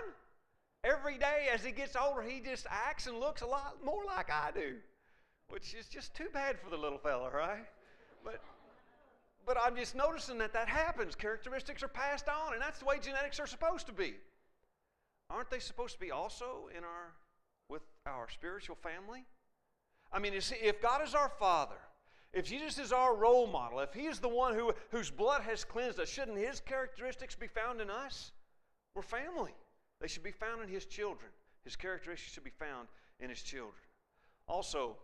every 0.84 1.18
day 1.18 1.48
as 1.52 1.64
he 1.64 1.72
gets 1.72 1.96
older, 1.96 2.22
he 2.22 2.40
just 2.40 2.64
acts 2.70 3.08
and 3.08 3.18
looks 3.18 3.42
a 3.42 3.46
lot 3.46 3.78
more 3.84 4.04
like 4.06 4.30
I 4.30 4.50
do, 4.54 4.76
which 5.48 5.74
is 5.74 5.86
just 5.86 6.14
too 6.14 6.28
bad 6.32 6.60
for 6.60 6.70
the 6.70 6.76
little 6.76 6.98
fella, 6.98 7.28
right? 7.30 7.66
But 8.24 8.40
but 9.44 9.56
I'm 9.60 9.74
just 9.74 9.96
noticing 9.96 10.38
that 10.38 10.52
that 10.52 10.68
happens. 10.68 11.16
Characteristics 11.16 11.82
are 11.82 11.88
passed 11.88 12.28
on, 12.28 12.52
and 12.52 12.62
that's 12.62 12.78
the 12.78 12.84
way 12.84 13.00
genetics 13.00 13.40
are 13.40 13.48
supposed 13.48 13.86
to 13.86 13.92
be. 13.92 14.14
Aren't 15.28 15.50
they 15.50 15.58
supposed 15.58 15.94
to 15.94 16.00
be 16.00 16.12
also 16.12 16.68
in 16.76 16.84
our 16.84 17.14
with 17.68 17.82
our 18.06 18.28
spiritual 18.30 18.76
family? 18.76 19.24
I 20.12 20.20
mean, 20.20 20.34
if 20.34 20.80
God 20.80 21.02
is 21.02 21.16
our 21.16 21.32
Father, 21.40 21.78
if 22.32 22.46
Jesus 22.46 22.78
is 22.78 22.92
our 22.92 23.14
role 23.14 23.46
model, 23.46 23.80
if 23.80 23.92
He 23.92 24.06
is 24.06 24.20
the 24.20 24.28
one 24.28 24.54
who, 24.54 24.72
whose 24.90 25.10
blood 25.10 25.42
has 25.42 25.64
cleansed 25.64 25.98
us, 25.98 26.08
shouldn't 26.08 26.38
His 26.38 26.60
characteristics 26.60 27.34
be 27.34 27.48
found 27.48 27.80
in 27.80 27.90
us? 27.90 28.32
We're 28.94 29.02
family. 29.02 29.54
They 30.00 30.08
should 30.08 30.22
be 30.22 30.30
found 30.30 30.62
in 30.62 30.68
His 30.68 30.84
children. 30.86 31.30
His 31.64 31.76
characteristics 31.76 32.32
should 32.32 32.44
be 32.44 32.50
found 32.50 32.88
in 33.18 33.30
His 33.30 33.42
children. 33.42 33.82
Also, 34.46 34.96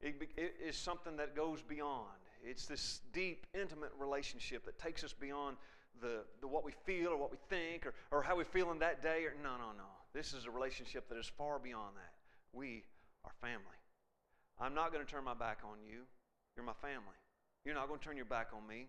it, 0.00 0.30
it 0.36 0.56
is 0.64 0.76
something 0.76 1.16
that 1.16 1.34
goes 1.34 1.62
beyond. 1.62 2.06
It's 2.44 2.66
this 2.66 3.00
deep, 3.12 3.46
intimate 3.54 3.90
relationship 3.98 4.64
that 4.66 4.78
takes 4.78 5.02
us 5.02 5.12
beyond 5.12 5.56
the, 6.00 6.20
the 6.40 6.46
what 6.46 6.64
we 6.64 6.72
feel 6.84 7.08
or 7.08 7.16
what 7.16 7.30
we 7.30 7.38
think 7.48 7.86
or, 7.86 7.94
or 8.10 8.22
how 8.22 8.36
we 8.36 8.44
feel 8.44 8.70
in 8.70 8.78
that 8.78 9.02
day. 9.02 9.24
Or, 9.24 9.34
no, 9.42 9.56
no, 9.56 9.72
no. 9.76 9.84
This 10.12 10.32
is 10.32 10.46
a 10.46 10.50
relationship 10.50 11.08
that 11.08 11.18
is 11.18 11.26
far 11.26 11.58
beyond 11.58 11.96
that. 11.96 12.12
We 12.52 12.84
are 13.24 13.32
family. 13.40 13.78
I'm 14.60 14.74
not 14.74 14.92
going 14.92 15.04
to 15.04 15.10
turn 15.10 15.24
my 15.24 15.34
back 15.34 15.58
on 15.64 15.78
you. 15.86 16.02
You're 16.58 16.66
my 16.66 16.72
family. 16.82 17.14
You're 17.64 17.76
not 17.76 17.86
going 17.86 18.00
to 18.00 18.04
turn 18.04 18.16
your 18.16 18.26
back 18.26 18.48
on 18.52 18.66
me. 18.66 18.88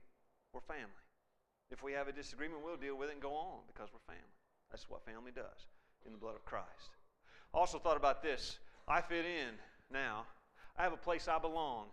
We're 0.53 0.61
family. 0.61 1.05
If 1.69 1.83
we 1.83 1.93
have 1.93 2.07
a 2.07 2.11
disagreement, 2.11 2.63
we'll 2.65 2.77
deal 2.77 2.97
with 2.97 3.09
it 3.09 3.13
and 3.13 3.21
go 3.21 3.35
on 3.35 3.59
because 3.67 3.89
we're 3.93 4.11
family. 4.11 4.41
That's 4.71 4.89
what 4.89 5.05
family 5.05 5.31
does 5.31 5.67
in 6.03 6.11
the 6.11 6.17
blood 6.17 6.33
of 6.33 6.43
Christ. 6.45 6.97
Also 7.53 7.77
thought 7.77 7.95
about 7.95 8.23
this. 8.23 8.57
I 8.87 9.01
fit 9.01 9.23
in 9.23 9.53
now. 9.93 10.25
I 10.79 10.81
have 10.81 10.93
a 10.93 10.97
place 10.97 11.27
I 11.27 11.37
belong. 11.37 11.85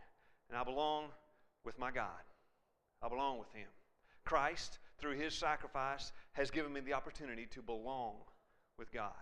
and 0.49 0.57
I 0.57 0.65
belong 0.65 1.09
with 1.63 1.79
my 1.79 1.91
God. 1.91 2.25
I 3.03 3.11
belong 3.11 3.39
with 3.39 3.53
Him. 3.53 3.69
Christ, 4.25 4.79
through 4.99 5.19
His 5.19 5.35
sacrifice, 5.35 6.13
has 6.33 6.51
given 6.51 6.73
me 6.73 6.81
the 6.81 6.95
opportunity 6.95 7.47
to 7.51 7.61
belong 7.61 8.15
with 8.79 8.91
God. 8.93 9.13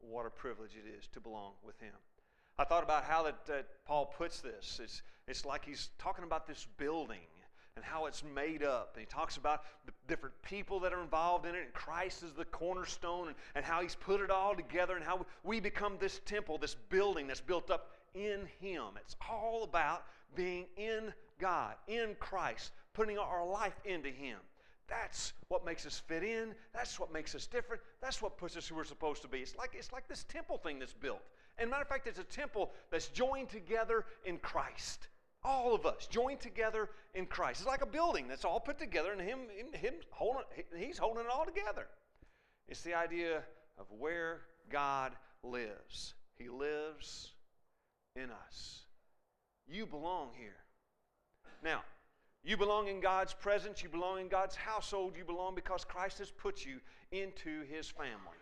What 0.00 0.26
a 0.26 0.30
privilege 0.30 0.72
it 0.76 0.86
is 0.86 1.06
to 1.14 1.20
belong 1.20 1.52
with 1.64 1.80
Him. 1.80 1.94
I 2.58 2.64
thought 2.64 2.84
about 2.84 3.04
how 3.04 3.22
that, 3.22 3.46
that 3.46 3.66
Paul 3.86 4.04
puts 4.04 4.40
this. 4.40 4.80
It's, 4.82 5.02
it's 5.26 5.44
like 5.44 5.64
he's 5.64 5.90
talking 5.98 6.24
about 6.24 6.46
this 6.46 6.66
building 6.76 7.20
and 7.76 7.84
how 7.84 8.06
it's 8.06 8.22
made 8.34 8.62
up. 8.62 8.92
And 8.94 9.00
he 9.00 9.06
talks 9.06 9.36
about 9.36 9.62
the 9.86 9.92
different 10.06 10.34
people 10.42 10.78
that 10.80 10.92
are 10.92 11.02
involved 11.02 11.46
in 11.46 11.54
it, 11.54 11.62
and 11.64 11.72
Christ 11.72 12.22
is 12.22 12.32
the 12.32 12.44
cornerstone, 12.44 13.28
and, 13.28 13.36
and 13.54 13.64
how 13.64 13.82
he's 13.82 13.96
put 13.96 14.20
it 14.20 14.30
all 14.30 14.54
together, 14.54 14.96
and 14.96 15.04
how 15.04 15.26
we 15.42 15.58
become 15.60 15.96
this 15.98 16.20
temple, 16.24 16.58
this 16.58 16.76
building 16.88 17.26
that's 17.26 17.40
built 17.40 17.70
up 17.70 17.90
in 18.14 18.46
him. 18.60 18.84
It's 19.00 19.16
all 19.28 19.64
about 19.64 20.04
being 20.36 20.66
in 20.76 21.12
God, 21.40 21.74
in 21.88 22.14
Christ, 22.20 22.72
putting 22.92 23.18
our 23.18 23.44
life 23.44 23.80
into 23.84 24.08
him. 24.08 24.38
That's 24.86 25.32
what 25.48 25.64
makes 25.64 25.86
us 25.86 26.00
fit 26.06 26.22
in. 26.22 26.54
That's 26.74 27.00
what 27.00 27.12
makes 27.12 27.34
us 27.34 27.46
different. 27.46 27.82
That's 28.00 28.20
what 28.20 28.36
puts 28.36 28.56
us 28.56 28.68
who 28.68 28.76
we're 28.76 28.84
supposed 28.84 29.22
to 29.22 29.28
be. 29.28 29.38
It's 29.38 29.56
like, 29.56 29.70
it's 29.74 29.92
like 29.92 30.06
this 30.06 30.24
temple 30.24 30.58
thing 30.58 30.78
that's 30.78 30.92
built. 30.92 31.22
And 31.58 31.70
matter 31.70 31.82
of 31.82 31.88
fact, 31.88 32.06
it's 32.06 32.18
a 32.18 32.24
temple 32.24 32.70
that's 32.90 33.08
joined 33.08 33.48
together 33.48 34.04
in 34.24 34.38
Christ. 34.38 35.08
All 35.44 35.74
of 35.74 35.84
us 35.84 36.06
joined 36.06 36.40
together 36.40 36.88
in 37.14 37.26
Christ. 37.26 37.60
It's 37.60 37.68
like 37.68 37.82
a 37.82 37.86
building 37.86 38.28
that's 38.28 38.44
all 38.44 38.60
put 38.60 38.78
together, 38.78 39.12
and 39.12 39.20
him, 39.20 39.40
him 39.74 39.94
holding, 40.10 40.42
he's 40.76 40.98
holding 40.98 41.24
it 41.24 41.30
all 41.30 41.44
together. 41.44 41.86
It's 42.68 42.80
the 42.80 42.94
idea 42.94 43.42
of 43.78 43.86
where 43.98 44.40
God 44.70 45.12
lives. 45.42 46.14
He 46.38 46.48
lives 46.48 47.32
in 48.16 48.30
us. 48.30 48.86
You 49.68 49.86
belong 49.86 50.30
here. 50.38 50.56
Now, 51.62 51.82
you 52.42 52.56
belong 52.56 52.88
in 52.88 53.00
God's 53.00 53.32
presence, 53.32 53.82
you 53.82 53.88
belong 53.88 54.20
in 54.20 54.28
God's 54.28 54.54
household, 54.54 55.14
you 55.16 55.24
belong 55.24 55.54
because 55.54 55.84
Christ 55.84 56.18
has 56.18 56.30
put 56.30 56.64
you 56.64 56.80
into 57.10 57.62
his 57.70 57.88
family. 57.88 58.38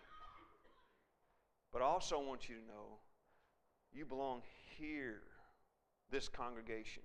But 1.72 1.82
I 1.82 1.84
also 1.84 2.20
want 2.20 2.48
you 2.48 2.56
to 2.56 2.66
know 2.66 2.98
you 3.92 4.04
belong 4.04 4.42
here, 4.76 5.20
this 6.12 6.28
congregation. 6.28 7.02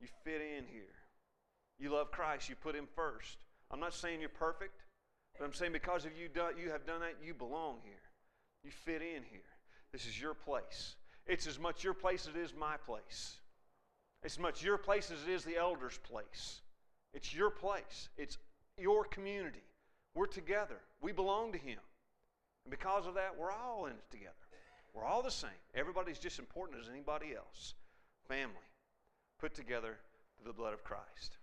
You 0.00 0.06
fit 0.22 0.40
in 0.40 0.64
here. 0.66 0.94
You 1.80 1.90
love 1.90 2.12
Christ, 2.12 2.48
you 2.48 2.54
put 2.54 2.74
him 2.74 2.86
first. 2.94 3.38
I'm 3.70 3.80
not 3.80 3.94
saying 3.94 4.20
you're 4.20 4.28
perfect, 4.28 4.82
but 5.36 5.44
I'm 5.44 5.52
saying 5.52 5.72
because 5.72 6.04
of 6.04 6.12
you, 6.16 6.28
you 6.60 6.70
have 6.70 6.86
done 6.86 7.00
that, 7.00 7.16
you 7.24 7.34
belong 7.34 7.78
here. 7.82 7.94
You 8.62 8.70
fit 8.70 9.02
in 9.02 9.22
here. 9.30 9.40
This 9.92 10.06
is 10.06 10.20
your 10.20 10.34
place. 10.34 10.96
It's 11.26 11.46
as 11.46 11.58
much 11.58 11.84
your 11.84 11.94
place 11.94 12.28
as 12.28 12.34
it 12.34 12.40
is 12.40 12.54
my 12.54 12.76
place. 12.76 13.36
It's 14.22 14.34
as 14.34 14.38
much 14.38 14.62
your 14.62 14.78
place 14.78 15.10
as 15.10 15.22
it 15.26 15.30
is 15.30 15.44
the 15.44 15.56
elder's 15.56 15.98
place. 15.98 16.60
It's 17.14 17.34
your 17.34 17.50
place. 17.50 18.08
It's 18.16 18.38
your 18.76 19.04
community. 19.04 19.62
We're 20.14 20.26
together. 20.26 20.80
We 21.00 21.12
belong 21.12 21.52
to 21.52 21.58
Him. 21.58 21.78
And 22.64 22.70
because 22.70 23.06
of 23.06 23.14
that, 23.14 23.36
we're 23.38 23.52
all 23.52 23.86
in 23.86 23.92
it 23.92 24.10
together. 24.10 24.34
We're 24.94 25.04
all 25.04 25.22
the 25.22 25.30
same. 25.30 25.50
Everybody's 25.74 26.18
just 26.18 26.38
important 26.38 26.80
as 26.80 26.88
anybody 26.88 27.34
else. 27.36 27.74
Family, 28.28 28.54
put 29.38 29.54
together 29.54 29.96
through 30.36 30.52
the 30.52 30.56
blood 30.56 30.74
of 30.74 30.84
Christ. 30.84 31.38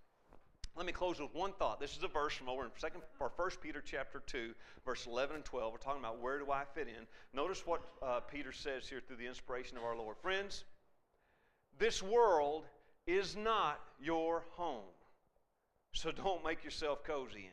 Let 0.76 0.86
me 0.86 0.92
close 0.92 1.20
with 1.20 1.34
one 1.34 1.54
thought. 1.54 1.80
This 1.80 1.96
is 1.96 2.04
a 2.04 2.10
verse 2.10 2.34
from 2.34 2.50
over 2.50 2.66
in 2.66 2.70
second 2.78 3.02
or 3.20 3.30
First 3.30 3.62
Peter 3.62 3.82
chapter 3.86 4.22
2, 4.26 4.54
verse 4.86 5.08
11 5.08 5.38
and 5.38 5.46
12. 5.46 5.72
We're 5.72 5.78
talking 5.78 6.02
about 6.02 6.22
where 6.22 6.38
do 6.38 6.52
I 6.52 6.64
fit 6.74 6.90
in. 6.90 7.08
Notice 7.34 7.66
what 7.66 7.82
uh, 8.02 8.20
Peter 8.20 8.52
says 8.52 8.88
here 8.88 9.00
through 9.00 9.16
the 9.16 9.28
inspiration 9.28 9.78
of 9.78 9.84
our 9.84 9.96
Lord. 9.96 10.18
Friends, 10.22 10.66
this 11.80 12.04
world 12.04 12.66
is 13.08 13.38
not 13.38 13.80
your 14.02 14.44
home. 14.52 14.84
So 15.94 16.12
don't 16.12 16.44
make 16.44 16.64
yourself 16.64 17.06
cozy 17.06 17.40
in 17.40 17.46
it. 17.46 17.52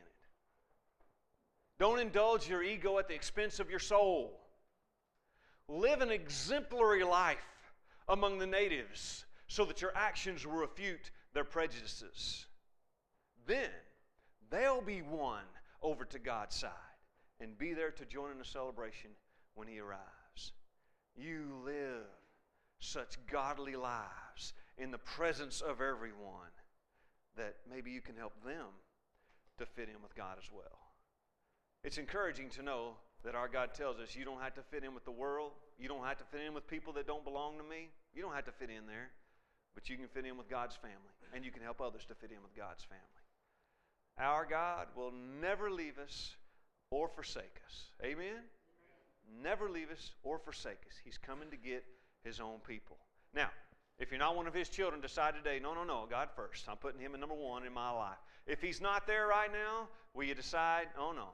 Don't 1.79 1.99
indulge 1.99 2.49
your 2.49 2.61
ego 2.61 2.99
at 2.99 3.07
the 3.07 3.15
expense 3.15 3.59
of 3.59 3.69
your 3.69 3.79
soul. 3.79 4.39
Live 5.67 6.01
an 6.01 6.11
exemplary 6.11 7.03
life 7.03 7.37
among 8.07 8.37
the 8.37 8.47
natives 8.47 9.25
so 9.47 9.65
that 9.65 9.81
your 9.81 9.95
actions 9.95 10.45
will 10.45 10.53
refute 10.53 11.11
their 11.33 11.43
prejudices. 11.43 12.45
Then 13.45 13.69
they'll 14.49 14.81
be 14.81 15.01
won 15.01 15.43
over 15.81 16.05
to 16.05 16.19
God's 16.19 16.55
side 16.55 16.71
and 17.39 17.57
be 17.57 17.73
there 17.73 17.91
to 17.91 18.05
join 18.05 18.31
in 18.31 18.37
the 18.37 18.45
celebration 18.45 19.11
when 19.55 19.67
He 19.67 19.79
arrives. 19.79 20.53
You 21.15 21.45
live 21.65 22.07
such 22.79 23.17
godly 23.31 23.75
lives 23.75 24.53
in 24.77 24.91
the 24.91 24.97
presence 24.97 25.61
of 25.61 25.81
everyone 25.81 26.51
that 27.37 27.55
maybe 27.69 27.91
you 27.91 28.01
can 28.01 28.15
help 28.15 28.33
them 28.43 28.67
to 29.57 29.65
fit 29.65 29.89
in 29.89 30.01
with 30.01 30.15
God 30.15 30.37
as 30.37 30.49
well. 30.51 30.79
It's 31.83 31.97
encouraging 31.97 32.49
to 32.51 32.63
know 32.63 32.95
that 33.23 33.35
our 33.35 33.47
God 33.47 33.73
tells 33.73 33.99
us 33.99 34.15
you 34.15 34.25
don't 34.25 34.41
have 34.41 34.53
to 34.55 34.61
fit 34.61 34.83
in 34.83 34.93
with 34.93 35.05
the 35.05 35.11
world, 35.11 35.51
you 35.79 35.87
don't 35.87 36.05
have 36.05 36.17
to 36.17 36.25
fit 36.25 36.41
in 36.45 36.53
with 36.53 36.67
people 36.67 36.93
that 36.93 37.07
don't 37.07 37.23
belong 37.23 37.57
to 37.57 37.63
me, 37.63 37.89
you 38.13 38.21
don't 38.21 38.33
have 38.33 38.45
to 38.45 38.51
fit 38.51 38.69
in 38.69 38.85
there, 38.87 39.09
but 39.73 39.89
you 39.89 39.97
can 39.97 40.07
fit 40.07 40.25
in 40.25 40.37
with 40.37 40.49
God's 40.49 40.75
family, 40.75 41.13
and 41.33 41.43
you 41.43 41.51
can 41.51 41.63
help 41.63 41.81
others 41.81 42.05
to 42.09 42.15
fit 42.15 42.31
in 42.31 42.41
with 42.43 42.55
God's 42.55 42.83
family. 42.83 43.01
Our 44.19 44.45
God 44.45 44.87
will 44.95 45.13
never 45.41 45.71
leave 45.71 45.97
us 45.97 46.35
or 46.91 47.07
forsake 47.07 47.59
us. 47.65 47.85
Amen? 48.03 48.43
Never 49.41 49.69
leave 49.69 49.89
us 49.89 50.11
or 50.23 50.37
forsake 50.37 50.81
us. 50.87 50.95
He's 51.03 51.17
coming 51.17 51.49
to 51.49 51.57
get 51.57 51.83
his 52.23 52.39
own 52.39 52.59
people. 52.67 52.97
Now, 53.33 53.49
if 53.97 54.11
you're 54.11 54.19
not 54.19 54.35
one 54.35 54.47
of 54.47 54.53
his 54.53 54.69
children, 54.69 55.01
decide 55.01 55.33
today, 55.35 55.59
no, 55.61 55.73
no, 55.73 55.83
no, 55.83 56.05
God 56.09 56.29
first. 56.35 56.67
I'm 56.69 56.77
putting 56.77 56.99
him 56.99 57.13
in 57.13 57.19
number 57.19 57.35
one 57.35 57.65
in 57.65 57.73
my 57.73 57.91
life. 57.91 58.17
If 58.45 58.61
he's 58.61 58.81
not 58.81 59.07
there 59.07 59.27
right 59.27 59.51
now, 59.51 59.87
will 60.13 60.25
you 60.25 60.35
decide, 60.35 60.87
oh 60.99 61.13
no, 61.15 61.29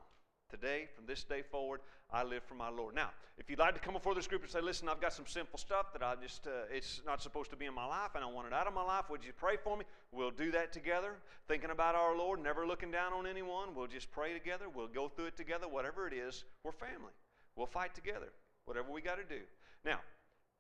today, 0.50 0.88
from 0.96 1.06
this 1.06 1.24
day 1.24 1.42
forward, 1.42 1.82
I 2.12 2.24
live 2.24 2.44
for 2.44 2.56
my 2.56 2.70
Lord. 2.70 2.96
Now, 2.96 3.10
if 3.38 3.50
you'd 3.50 3.60
like 3.60 3.76
to 3.76 3.80
come 3.80 3.94
before 3.94 4.16
this 4.16 4.28
group 4.28 4.42
and 4.42 4.52
say, 4.52 4.62
listen, 4.62 4.90
I've 4.90 5.00
got 5.00 5.14
some 5.14 5.28
sinful 5.28 5.60
stuff 5.60 5.94
that 5.94 6.04
I 6.04 6.16
just, 6.22 6.48
uh, 6.48 6.66
it's 6.72 7.02
not 7.06 7.22
supposed 7.22 7.52
to 7.52 7.56
be 7.56 7.66
in 7.66 7.74
my 7.74 7.86
life 7.86 8.12
and 8.16 8.24
I 8.24 8.28
want 8.28 8.48
it 8.48 8.54
out 8.54 8.68
of 8.68 8.74
my 8.74 8.84
life, 8.84 9.06
would 9.10 9.24
you 9.24 9.32
pray 9.32 9.58
for 9.64 9.78
me? 9.78 9.86
We'll 10.12 10.32
do 10.32 10.52
that 10.52 10.74
together, 10.74 11.14
thinking 11.48 11.70
about 11.70 11.96
our 11.96 12.18
Lord, 12.18 12.42
never 12.42 12.66
looking 12.66 12.92
down 12.92 13.14
on 13.14 13.28
anyone. 13.28 13.76
We'll 13.76 13.88
just 13.88 14.12
pray 14.12 14.34
together. 14.34 14.66
We'll 14.74 14.88
go 14.88 15.08
through 15.08 15.28
it 15.28 15.38
together. 15.38 15.68
Whatever 15.68 16.08
it 16.08 16.14
is, 16.14 16.44
we're 16.64 16.72
family. 16.72 17.14
We'll 17.56 17.68
fight 17.68 17.94
together, 17.94 18.34
whatever 18.66 18.92
we 18.92 19.02
got 19.02 19.18
to 19.18 19.24
do. 19.24 19.42
Now, 19.86 20.00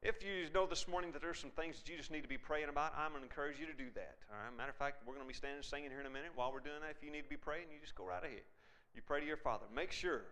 if 0.01 0.23
you 0.23 0.47
know 0.53 0.65
this 0.65 0.87
morning 0.87 1.11
that 1.11 1.21
there's 1.21 1.39
some 1.39 1.51
things 1.51 1.75
that 1.75 1.91
you 1.91 1.97
just 1.97 2.11
need 2.11 2.23
to 2.23 2.29
be 2.29 2.37
praying 2.37 2.69
about, 2.69 2.93
I'm 2.95 3.11
going 3.11 3.19
to 3.19 3.27
encourage 3.27 3.59
you 3.59 3.65
to 3.67 3.75
do 3.75 3.91
that. 3.95 4.15
All 4.31 4.39
right. 4.39 4.55
Matter 4.55 4.71
of 4.71 4.79
fact, 4.79 5.03
we're 5.03 5.13
going 5.13 5.25
to 5.25 5.27
be 5.27 5.35
standing 5.35 5.61
singing 5.61 5.91
here 5.91 5.99
in 5.99 6.07
a 6.07 6.09
minute. 6.09 6.31
While 6.35 6.53
we're 6.53 6.63
doing 6.63 6.79
that, 6.79 6.95
if 6.95 7.03
you 7.03 7.11
need 7.11 7.23
to 7.23 7.29
be 7.29 7.35
praying, 7.35 7.67
you 7.67 7.83
just 7.83 7.95
go 7.95 8.07
right 8.07 8.23
ahead. 8.23 8.47
You 8.95 9.01
pray 9.05 9.19
to 9.19 9.25
your 9.25 9.37
Father. 9.37 9.65
Make 9.73 9.91
sure 9.91 10.23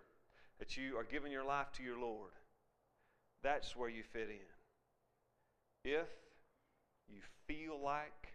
that 0.60 0.78
you 0.78 0.98
are 0.98 1.04
giving 1.04 1.32
your 1.32 1.46
life 1.46 1.72
to 1.74 1.84
your 1.84 2.00
Lord. 2.00 2.32
That's 3.44 3.76
where 3.76 3.90
you 3.90 4.04
fit 4.04 4.30
in. 4.30 5.92
If 5.92 6.08
you 7.08 7.22
feel 7.48 7.80
like 7.82 8.34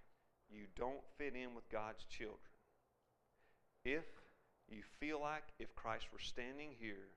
you 0.51 0.67
don't 0.77 1.03
fit 1.19 1.35
in 1.35 1.55
with 1.55 1.69
God's 1.71 2.05
children, 2.05 2.39
if 3.85 4.05
you 4.69 4.83
feel 5.01 5.21
like 5.21 5.43
if 5.59 5.75
Christ 5.75 6.07
were 6.13 6.19
standing 6.19 6.71
here, 6.79 7.09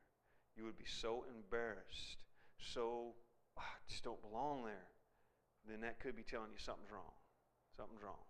you 0.58 0.64
would 0.64 0.78
be 0.78 0.86
so 0.88 1.26
embarrassed, 1.36 2.18
so 2.58 3.14
oh, 3.58 3.62
I 3.62 3.78
just 3.90 4.04
don't 4.04 4.22
belong 4.22 4.64
there, 4.64 4.90
then 5.70 5.82
that 5.82 6.00
could 6.00 6.16
be 6.16 6.24
telling 6.24 6.52
you 6.52 6.60
something's 6.60 6.92
wrong. 6.92 7.14
Something's 7.78 8.02
wrong. 8.02 8.24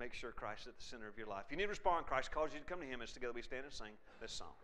Make 0.00 0.14
sure 0.14 0.32
Christ 0.32 0.62
is 0.62 0.68
at 0.68 0.78
the 0.78 0.82
center 0.82 1.08
of 1.08 1.18
your 1.18 1.26
life. 1.26 1.44
If 1.46 1.52
you 1.52 1.58
need 1.58 1.64
to 1.64 1.68
respond, 1.68 2.06
Christ 2.06 2.32
calls 2.32 2.54
you 2.54 2.58
to 2.58 2.64
come 2.64 2.80
to 2.80 2.86
Him 2.86 3.02
as 3.02 3.12
together 3.12 3.34
we 3.34 3.42
stand 3.42 3.64
and 3.64 3.72
sing 3.72 3.92
this 4.18 4.32
song. 4.32 4.56